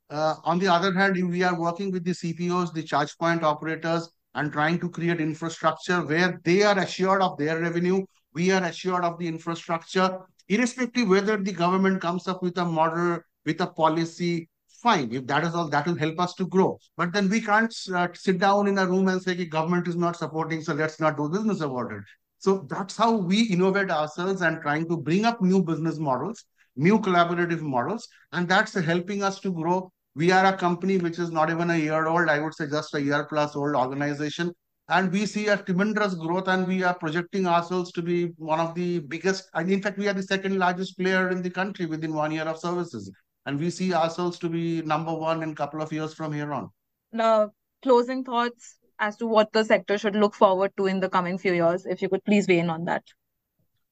Uh, 0.10 0.36
on 0.44 0.58
the 0.60 0.68
other 0.68 0.94
hand, 0.94 1.16
we 1.30 1.44
are 1.44 1.60
working 1.60 1.92
with 1.92 2.04
the 2.04 2.12
CPOs, 2.12 2.74
the 2.74 2.84
charge 2.84 3.18
point 3.18 3.44
operators, 3.44 4.10
and 4.36 4.52
trying 4.52 4.80
to 4.80 4.90
create 4.90 5.22
infrastructure 5.22 6.02
where 6.02 6.40
they 6.44 6.64
are 6.64 6.78
assured 6.80 7.22
of 7.22 7.38
their 7.38 7.60
revenue. 7.60 8.06
We 8.34 8.52
are 8.52 8.64
assured 8.64 9.04
of 9.04 9.18
the 9.18 9.28
infrastructure, 9.28 10.20
irrespective 10.50 11.08
whether 11.08 11.38
the 11.38 11.54
government 11.54 12.02
comes 12.02 12.28
up 12.28 12.44
with 12.44 12.58
a 12.58 12.66
model, 12.66 13.20
with 13.46 13.62
a 13.62 13.68
policy, 13.68 14.50
fine. 14.82 15.14
If 15.14 15.28
that 15.28 15.44
is 15.44 15.54
all, 15.54 15.70
that 15.70 15.86
will 15.86 15.98
help 15.98 16.20
us 16.20 16.34
to 16.36 16.48
grow. 16.48 16.80
But 16.98 17.14
then 17.14 17.30
we 17.30 17.42
can't 17.42 17.74
uh, 17.94 18.08
sit 18.14 18.40
down 18.40 18.68
in 18.68 18.78
a 18.78 18.86
room 18.86 19.08
and 19.08 19.22
say, 19.22 19.46
government 19.46 19.88
is 19.88 19.96
not 19.96 20.16
supporting, 20.16 20.62
so 20.62 20.74
let's 20.74 21.00
not 21.00 21.18
do 21.18 21.30
business 21.30 21.62
about 21.62 21.92
it. 21.92 22.04
So 22.40 22.66
that's 22.70 22.96
how 22.96 23.18
we 23.18 23.44
innovate 23.44 23.92
ourselves 23.92 24.42
and 24.42 24.62
trying 24.62 24.88
to 24.88 24.98
bring 24.98 25.26
up 25.26 25.42
new 25.42 25.62
business 25.62 26.00
models, 26.00 26.46
new 26.76 27.00
collaborative 27.00 27.62
models, 27.62 28.08
and 28.32 28.48
that's 28.48 28.74
helping 28.74 29.24
us 29.24 29.40
to 29.42 29.52
grow. 29.52 29.92
We 30.16 30.32
are 30.32 30.46
a 30.46 30.58
company 30.58 30.98
which 30.98 31.20
is 31.20 31.32
not 31.32 31.50
even 31.50 31.70
a 31.70 31.78
year 31.78 32.08
old, 32.08 32.30
I 32.30 32.40
would 32.40 32.56
say 32.56 32.68
just 32.68 32.96
a 32.96 33.02
year 33.02 33.26
plus 33.30 33.56
old 33.56 33.76
organization. 33.76 34.54
And 34.90 35.12
we 35.12 35.28
see 35.28 35.48
a 35.48 35.58
tremendous 35.58 36.16
growth 36.16 36.48
and 36.48 36.68
we 36.68 36.82
are 36.82 36.96
projecting 36.96 37.46
ourselves 37.46 37.92
to 37.92 38.02
be 38.02 38.26
one 38.38 38.60
of 38.60 38.74
the 38.74 39.00
biggest, 39.00 39.48
and 39.54 39.72
in 39.72 39.84
fact, 39.84 40.00
we 40.00 40.08
are 40.08 40.14
the 40.14 40.24
second 40.24 40.58
largest 40.58 40.98
player 40.98 41.30
in 41.30 41.44
the 41.44 41.50
country 41.50 41.86
within 41.86 42.14
one 42.14 42.32
year 42.32 42.44
of 42.44 42.58
services. 42.58 43.12
And 43.46 43.60
we 43.60 43.70
see 43.70 43.94
ourselves 43.94 44.40
to 44.40 44.50
be 44.50 44.82
number 44.82 45.14
one 45.14 45.44
in 45.44 45.52
a 45.52 45.56
couple 45.56 45.82
of 45.82 45.94
years 45.94 46.16
from 46.16 46.34
here 46.34 46.52
on. 46.52 46.70
Now, 47.12 47.52
closing 47.84 48.24
thoughts 48.24 48.78
as 48.98 49.16
to 49.18 49.28
what 49.28 49.54
the 49.54 49.64
sector 49.64 49.98
should 50.00 50.16
look 50.16 50.34
forward 50.34 50.72
to 50.78 50.88
in 50.88 51.00
the 51.00 51.10
coming 51.10 51.38
few 51.38 51.54
years. 51.54 51.86
If 51.86 52.02
you 52.02 52.10
could 52.10 52.26
please 52.26 52.48
weigh 52.48 52.60
in 52.60 52.70
on 52.72 52.86
that. 52.86 53.04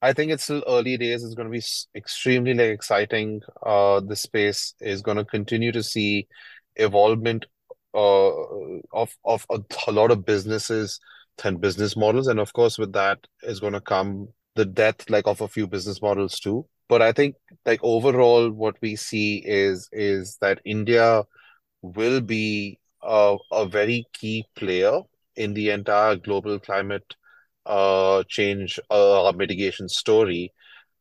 I 0.02 0.12
think 0.12 0.32
it's 0.32 0.44
still 0.44 0.62
early 0.66 0.96
days. 0.96 1.24
It's 1.24 1.34
going 1.34 1.50
to 1.50 1.58
be 1.58 1.64
extremely 1.96 2.54
like 2.54 2.70
exciting. 2.70 3.40
Uh, 3.64 4.00
the 4.00 4.16
space 4.16 4.74
is 4.80 5.02
going 5.02 5.16
to 5.16 5.24
continue 5.24 5.72
to 5.72 5.82
see 5.82 6.28
evolvement 6.76 7.46
uh, 7.94 8.30
of 8.92 9.16
of 9.24 9.46
a, 9.50 9.60
a 9.86 9.92
lot 9.92 10.10
of 10.10 10.24
businesses 10.24 11.00
and 11.44 11.60
business 11.60 11.96
models, 11.96 12.26
and 12.28 12.40
of 12.40 12.52
course, 12.52 12.78
with 12.78 12.92
that 12.92 13.18
is 13.42 13.60
going 13.60 13.72
to 13.74 13.80
come 13.80 14.28
the 14.56 14.64
death 14.64 15.08
like 15.08 15.26
of 15.26 15.40
a 15.40 15.48
few 15.48 15.66
business 15.66 16.02
models 16.02 16.40
too. 16.40 16.66
But 16.88 17.02
I 17.02 17.12
think 17.12 17.36
like 17.66 17.80
overall, 17.82 18.50
what 18.50 18.76
we 18.80 18.96
see 18.96 19.42
is 19.44 19.88
is 19.92 20.38
that 20.40 20.60
India 20.64 21.24
will 21.82 22.20
be 22.20 22.78
a, 23.02 23.36
a 23.52 23.66
very 23.66 24.06
key 24.12 24.44
player 24.56 25.00
in 25.36 25.54
the 25.54 25.70
entire 25.70 26.16
global 26.16 26.58
climate 26.58 27.14
uh, 27.66 28.22
change 28.28 28.80
uh, 28.90 29.32
mitigation 29.36 29.88
story. 29.88 30.52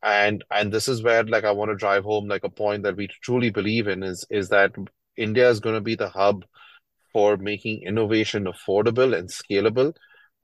And 0.04 0.44
and 0.52 0.72
this 0.72 0.88
is 0.88 1.02
where 1.04 1.24
like 1.24 1.44
I 1.44 1.52
want 1.52 1.72
to 1.72 1.76
drive 1.76 2.04
home 2.04 2.28
like 2.28 2.44
a 2.44 2.50
point 2.50 2.84
that 2.84 2.96
we 2.96 3.08
truly 3.24 3.50
believe 3.50 3.88
in 3.88 4.04
is 4.04 4.26
is 4.30 4.50
that 4.50 4.74
India 5.18 5.50
is 5.50 5.60
going 5.60 5.76
to 5.76 5.82
be 5.82 5.96
the 5.96 6.10
hub 6.10 6.46
for 7.18 7.36
making 7.36 7.82
innovation 7.82 8.46
affordable 8.46 9.18
and 9.18 9.28
scalable. 9.28 9.92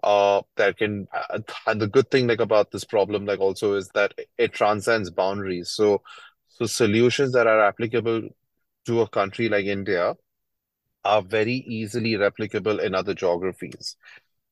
Uh, 0.01 0.41
that 0.55 0.75
can 0.75 1.07
uh, 1.13 1.37
and 1.67 1.79
the 1.79 1.85
good 1.87 2.09
thing 2.09 2.25
like 2.25 2.39
about 2.39 2.71
this 2.71 2.83
problem 2.83 3.27
like 3.27 3.39
also 3.39 3.75
is 3.75 3.89
that 3.93 4.11
it 4.39 4.53
transcends 4.53 5.11
boundaries. 5.11 5.69
So 5.69 6.01
so 6.47 6.65
solutions 6.65 7.33
that 7.33 7.45
are 7.45 7.61
applicable 7.63 8.27
to 8.87 9.01
a 9.01 9.07
country 9.07 9.49
like 9.49 9.65
India 9.65 10.15
are 11.05 11.21
very 11.21 11.63
easily 11.67 12.13
replicable 12.13 12.81
in 12.83 12.95
other 12.95 13.13
geographies. 13.13 13.95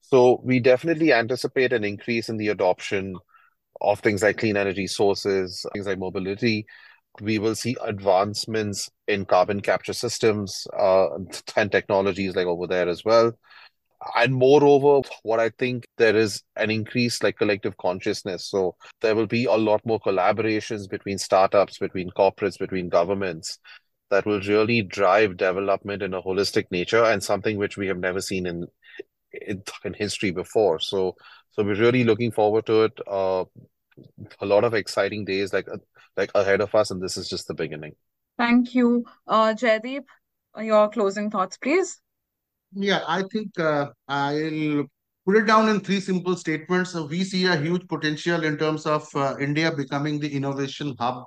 So 0.02 0.42
we 0.44 0.60
definitely 0.60 1.12
anticipate 1.14 1.74
an 1.74 1.84
increase 1.84 2.30
in 2.30 2.38
the 2.38 2.50
adoption 2.50 3.16
of 3.82 4.00
things 4.02 4.22
like 4.22 4.38
clean 4.38 4.58
energy 4.58 4.88
sources, 4.88 5.66
things 5.74 5.88
like 5.88 5.98
mobility. 5.98 6.68
We 7.20 7.40
will 7.40 7.56
see 7.56 7.76
advancements 7.84 8.90
in 9.08 9.26
carbon 9.26 9.62
capture 9.62 9.94
systems 9.94 10.66
uh, 10.78 11.08
and 11.56 11.72
technologies 11.72 12.36
like 12.36 12.48
over 12.48 12.68
there 12.68 12.88
as 12.88 13.04
well. 13.04 13.34
And 14.16 14.34
moreover, 14.34 15.08
what 15.24 15.40
I 15.40 15.50
think 15.50 15.86
there 15.98 16.16
is 16.16 16.42
an 16.56 16.72
increased 16.72 17.24
like 17.24 17.38
collective 17.38 17.78
consciousness. 17.78 18.48
So 18.50 18.76
there 19.02 19.16
will 19.16 19.28
be 19.28 19.46
a 19.46 19.54
lot 19.54 19.86
more 19.86 20.00
collaborations 20.00 20.90
between 20.90 21.18
startups, 21.20 21.78
between 21.78 22.10
corporates, 22.10 22.58
between 22.58 22.90
governments 22.90 23.60
that 24.10 24.26
will 24.26 24.42
really 24.42 24.82
drive 24.82 25.38
development 25.38 26.04
in 26.04 26.14
a 26.14 26.22
holistic 26.22 26.66
nature 26.72 27.04
and 27.04 27.24
something 27.24 27.58
which 27.58 27.78
we 27.78 27.88
have 27.88 28.00
never 28.00 28.22
seen 28.22 28.46
in 28.46 28.66
in, 29.34 29.64
in 29.84 29.94
history 29.94 30.32
before. 30.32 30.80
So 30.80 31.16
so 31.52 31.64
we're 31.64 31.76
really 31.76 32.04
looking 32.04 32.32
forward 32.32 32.66
to 32.66 32.84
it. 32.84 33.00
Uh, 33.08 33.46
a 34.40 34.46
lot 34.46 34.64
of 34.64 34.74
exciting 34.74 35.26
days 35.26 35.54
like 35.54 35.68
like 36.18 36.32
ahead 36.36 36.62
of 36.62 36.74
us, 36.76 36.92
and 36.92 37.02
this 37.02 37.18
is 37.18 37.30
just 37.30 37.48
the 37.48 37.54
beginning. 37.54 37.94
Thank 38.38 38.76
you, 38.76 39.06
uh, 39.28 39.54
Jaydip. 39.54 40.06
Your 40.58 40.90
closing 40.90 41.30
thoughts, 41.30 41.58
please. 41.58 42.02
Yeah, 42.74 43.04
I 43.08 43.24
think 43.32 43.58
uh, 43.60 43.88
I'll 44.08 44.86
put 45.26 45.38
it 45.38 45.46
down 45.46 45.70
in 45.70 45.80
three 45.80 46.00
simple 46.00 46.36
statements. 46.36 46.92
So 46.92 47.06
we 47.06 47.24
see 47.24 47.46
a 47.46 47.56
huge 47.56 47.88
potential 47.88 48.44
in 48.44 48.58
terms 48.58 48.86
of 48.86 49.08
uh, 49.16 49.36
India 49.40 49.72
becoming 49.72 50.20
the 50.20 50.34
innovation 50.34 50.96
hub 51.00 51.24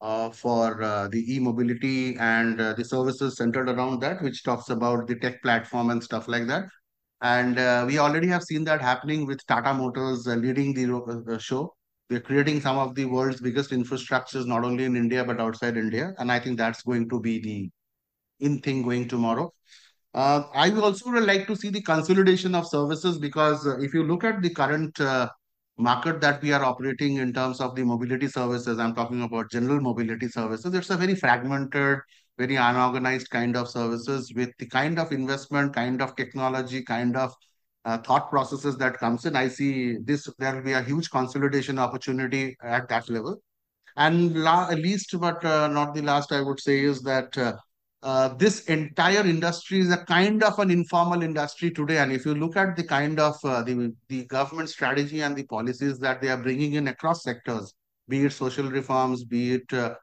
uh, 0.00 0.30
for 0.30 0.82
uh, 0.82 1.08
the 1.08 1.34
e-mobility 1.34 2.16
and 2.18 2.60
uh, 2.60 2.72
the 2.74 2.84
services 2.84 3.36
centered 3.36 3.68
around 3.68 4.00
that, 4.00 4.22
which 4.22 4.42
talks 4.44 4.70
about 4.70 5.06
the 5.06 5.16
tech 5.16 5.42
platform 5.42 5.90
and 5.90 6.02
stuff 6.02 6.28
like 6.28 6.46
that. 6.46 6.64
And 7.20 7.58
uh, 7.58 7.84
we 7.86 7.98
already 7.98 8.28
have 8.28 8.44
seen 8.44 8.64
that 8.64 8.80
happening 8.80 9.26
with 9.26 9.44
Tata 9.46 9.74
Motors 9.74 10.28
uh, 10.28 10.34
leading 10.34 10.72
the 10.72 10.96
uh, 10.96 11.38
show. 11.38 11.74
We're 12.10 12.20
creating 12.20 12.60
some 12.60 12.78
of 12.78 12.94
the 12.94 13.04
world's 13.04 13.40
biggest 13.40 13.70
infrastructures, 13.70 14.46
not 14.46 14.64
only 14.64 14.84
in 14.84 14.96
India, 14.96 15.24
but 15.24 15.40
outside 15.40 15.76
India. 15.76 16.14
And 16.18 16.32
I 16.32 16.40
think 16.40 16.56
that's 16.56 16.82
going 16.82 17.08
to 17.10 17.20
be 17.20 17.40
the 17.40 17.70
in 18.40 18.60
thing 18.60 18.82
going 18.82 19.08
tomorrow. 19.08 19.52
Uh, 20.14 20.44
I 20.54 20.70
also 20.70 20.74
would 20.74 20.84
also 20.84 21.10
like 21.10 21.46
to 21.46 21.56
see 21.56 21.68
the 21.68 21.82
consolidation 21.82 22.54
of 22.54 22.66
services 22.66 23.18
because 23.18 23.66
uh, 23.66 23.78
if 23.78 23.92
you 23.92 24.04
look 24.04 24.24
at 24.24 24.40
the 24.40 24.50
current 24.50 24.98
uh, 25.00 25.28
market 25.76 26.20
that 26.20 26.42
we 26.42 26.52
are 26.52 26.64
operating 26.64 27.16
in 27.16 27.32
terms 27.32 27.60
of 27.60 27.74
the 27.74 27.84
mobility 27.84 28.26
services, 28.26 28.78
I'm 28.78 28.94
talking 28.94 29.22
about 29.22 29.50
general 29.50 29.80
mobility 29.80 30.28
services, 30.28 30.74
it's 30.74 30.90
a 30.90 30.96
very 30.96 31.14
fragmented, 31.14 31.98
very 32.38 32.56
unorganized 32.56 33.30
kind 33.30 33.56
of 33.56 33.68
services 33.68 34.32
with 34.34 34.50
the 34.58 34.66
kind 34.66 34.98
of 34.98 35.12
investment, 35.12 35.74
kind 35.74 36.00
of 36.00 36.16
technology, 36.16 36.82
kind 36.82 37.16
of 37.16 37.34
uh, 37.88 37.98
thought 38.06 38.28
processes 38.30 38.76
that 38.76 38.98
comes 38.98 39.24
in. 39.24 39.34
I 39.34 39.48
see 39.48 39.96
this, 40.08 40.28
there 40.38 40.54
will 40.54 40.62
be 40.62 40.74
a 40.74 40.82
huge 40.82 41.10
consolidation 41.10 41.78
opportunity 41.78 42.56
at 42.62 42.88
that 42.90 43.08
level. 43.08 43.40
And 43.96 44.44
la 44.44 44.68
least, 44.68 45.18
but 45.18 45.44
uh, 45.44 45.68
not 45.68 45.94
the 45.94 46.02
last, 46.02 46.30
I 46.30 46.42
would 46.42 46.60
say 46.60 46.80
is 46.80 47.00
that 47.02 47.36
uh, 47.36 47.54
uh, 48.02 48.28
this 48.42 48.56
entire 48.66 49.24
industry 49.26 49.80
is 49.80 49.90
a 49.90 50.04
kind 50.04 50.44
of 50.44 50.58
an 50.58 50.70
informal 50.70 51.22
industry 51.22 51.70
today. 51.70 51.98
And 51.98 52.12
if 52.12 52.26
you 52.26 52.34
look 52.34 52.56
at 52.56 52.76
the 52.76 52.84
kind 52.84 53.18
of 53.18 53.36
uh, 53.42 53.62
the, 53.62 53.92
the 54.08 54.24
government 54.26 54.68
strategy 54.68 55.22
and 55.22 55.34
the 55.34 55.44
policies 55.44 55.98
that 56.00 56.20
they 56.20 56.28
are 56.28 56.42
bringing 56.48 56.74
in 56.74 56.88
across 56.88 57.22
sectors, 57.22 57.74
be 58.08 58.24
it 58.26 58.32
social 58.32 58.70
reforms, 58.70 59.24
be 59.24 59.54
it 59.54 59.72
uh, 59.72 59.94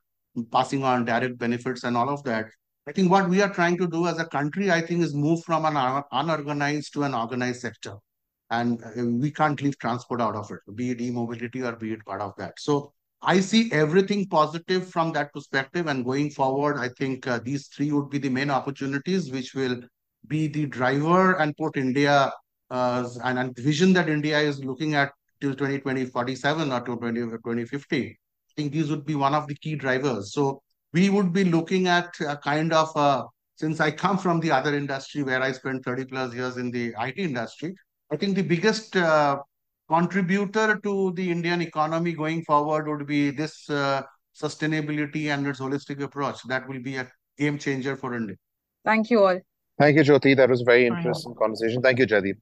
passing 0.51 0.83
on 0.83 1.05
direct 1.05 1.37
benefits 1.37 1.83
and 1.83 1.95
all 1.95 2.09
of 2.09 2.23
that, 2.23 2.45
I 2.87 2.91
think 2.91 3.09
what 3.09 3.27
we 3.27 3.41
are 3.41 3.51
trying 3.51 3.77
to 3.77 3.87
do 3.87 4.05
as 4.05 4.19
a 4.19 4.25
country, 4.25 4.71
I 4.71 4.81
think, 4.81 5.03
is 5.03 5.15
move 5.15 5.43
from 5.43 5.65
an 5.65 6.03
unorganized 6.11 6.93
to 6.93 7.03
an 7.03 7.15
organized 7.15 7.61
sector. 7.61 7.95
And 8.51 8.83
uh, 8.83 9.05
we 9.05 9.31
can't 9.31 9.59
leave 9.59 9.79
transport 9.79 10.21
out 10.21 10.35
of 10.35 10.51
it, 10.51 10.59
be 10.75 10.91
it 10.91 11.01
e-mobility 11.01 11.63
or 11.63 11.75
be 11.75 11.93
it 11.93 12.05
part 12.05 12.21
of 12.21 12.33
that. 12.37 12.53
So 12.59 12.93
I 13.23 13.39
see 13.39 13.71
everything 13.71 14.27
positive 14.27 14.87
from 14.87 15.11
that 15.13 15.33
perspective. 15.33 15.87
And 15.87 16.05
going 16.05 16.29
forward, 16.29 16.77
I 16.77 16.89
think 16.89 17.25
uh, 17.25 17.39
these 17.43 17.67
three 17.67 17.91
would 17.91 18.11
be 18.11 18.19
the 18.19 18.29
main 18.29 18.51
opportunities 18.51 19.31
which 19.31 19.55
will 19.55 19.81
be 20.27 20.47
the 20.47 20.67
driver 20.67 21.39
and 21.39 21.57
put 21.57 21.77
India 21.77 22.31
uh, 22.69 23.09
and, 23.23 23.39
and 23.39 23.55
vision 23.57 23.93
that 23.93 24.09
India 24.09 24.39
is 24.39 24.63
looking 24.63 24.93
at 24.93 25.11
till 25.41 25.55
2047 25.55 26.71
or 26.71 26.81
to 26.81 26.97
20, 26.97 27.19
2050. 27.19 28.07
I 28.07 28.53
think 28.55 28.71
these 28.71 28.91
would 28.91 29.05
be 29.05 29.15
one 29.15 29.33
of 29.33 29.47
the 29.47 29.55
key 29.55 29.75
drivers. 29.75 30.33
So 30.33 30.61
we 30.95 31.09
would 31.09 31.33
be 31.33 31.43
looking 31.43 31.87
at 31.87 32.09
a 32.21 32.37
kind 32.37 32.71
of, 32.71 32.95
uh, 32.95 33.23
since 33.57 33.81
I 33.81 33.91
come 33.91 34.17
from 34.17 34.39
the 34.39 34.51
other 34.51 34.73
industry 34.73 35.23
where 35.23 35.41
I 35.41 35.51
spent 35.51 35.83
30 35.83 36.05
plus 36.05 36.33
years 36.33 36.55
in 36.55 36.71
the 36.71 36.93
IT 36.97 37.17
industry, 37.17 37.75
I 38.11 38.15
think 38.15 38.35
the 38.35 38.47
biggest 38.53 38.95
uh, 38.95 39.39
contributor 39.89 40.79
to 40.83 41.11
the 41.17 41.29
Indian 41.29 41.61
economy 41.61 42.13
going 42.13 42.43
forward 42.45 42.87
would 42.87 43.05
be 43.05 43.31
this 43.31 43.69
uh, 43.69 44.03
sustainability 44.43 45.25
and 45.33 45.45
its 45.47 45.59
holistic 45.59 46.01
approach. 46.01 46.41
That 46.47 46.67
will 46.69 46.81
be 46.81 46.95
a 46.95 47.11
game 47.37 47.57
changer 47.57 47.97
for 47.97 48.15
India. 48.15 48.37
Thank 48.85 49.09
you 49.09 49.23
all. 49.25 49.39
Thank 49.77 49.97
you, 49.97 50.03
Jyoti. 50.03 50.37
That 50.37 50.49
was 50.49 50.61
a 50.61 50.65
very 50.65 50.87
interesting 50.87 51.35
conversation. 51.35 51.81
Thank 51.81 51.99
you, 51.99 52.07
Jaydip. 52.07 52.37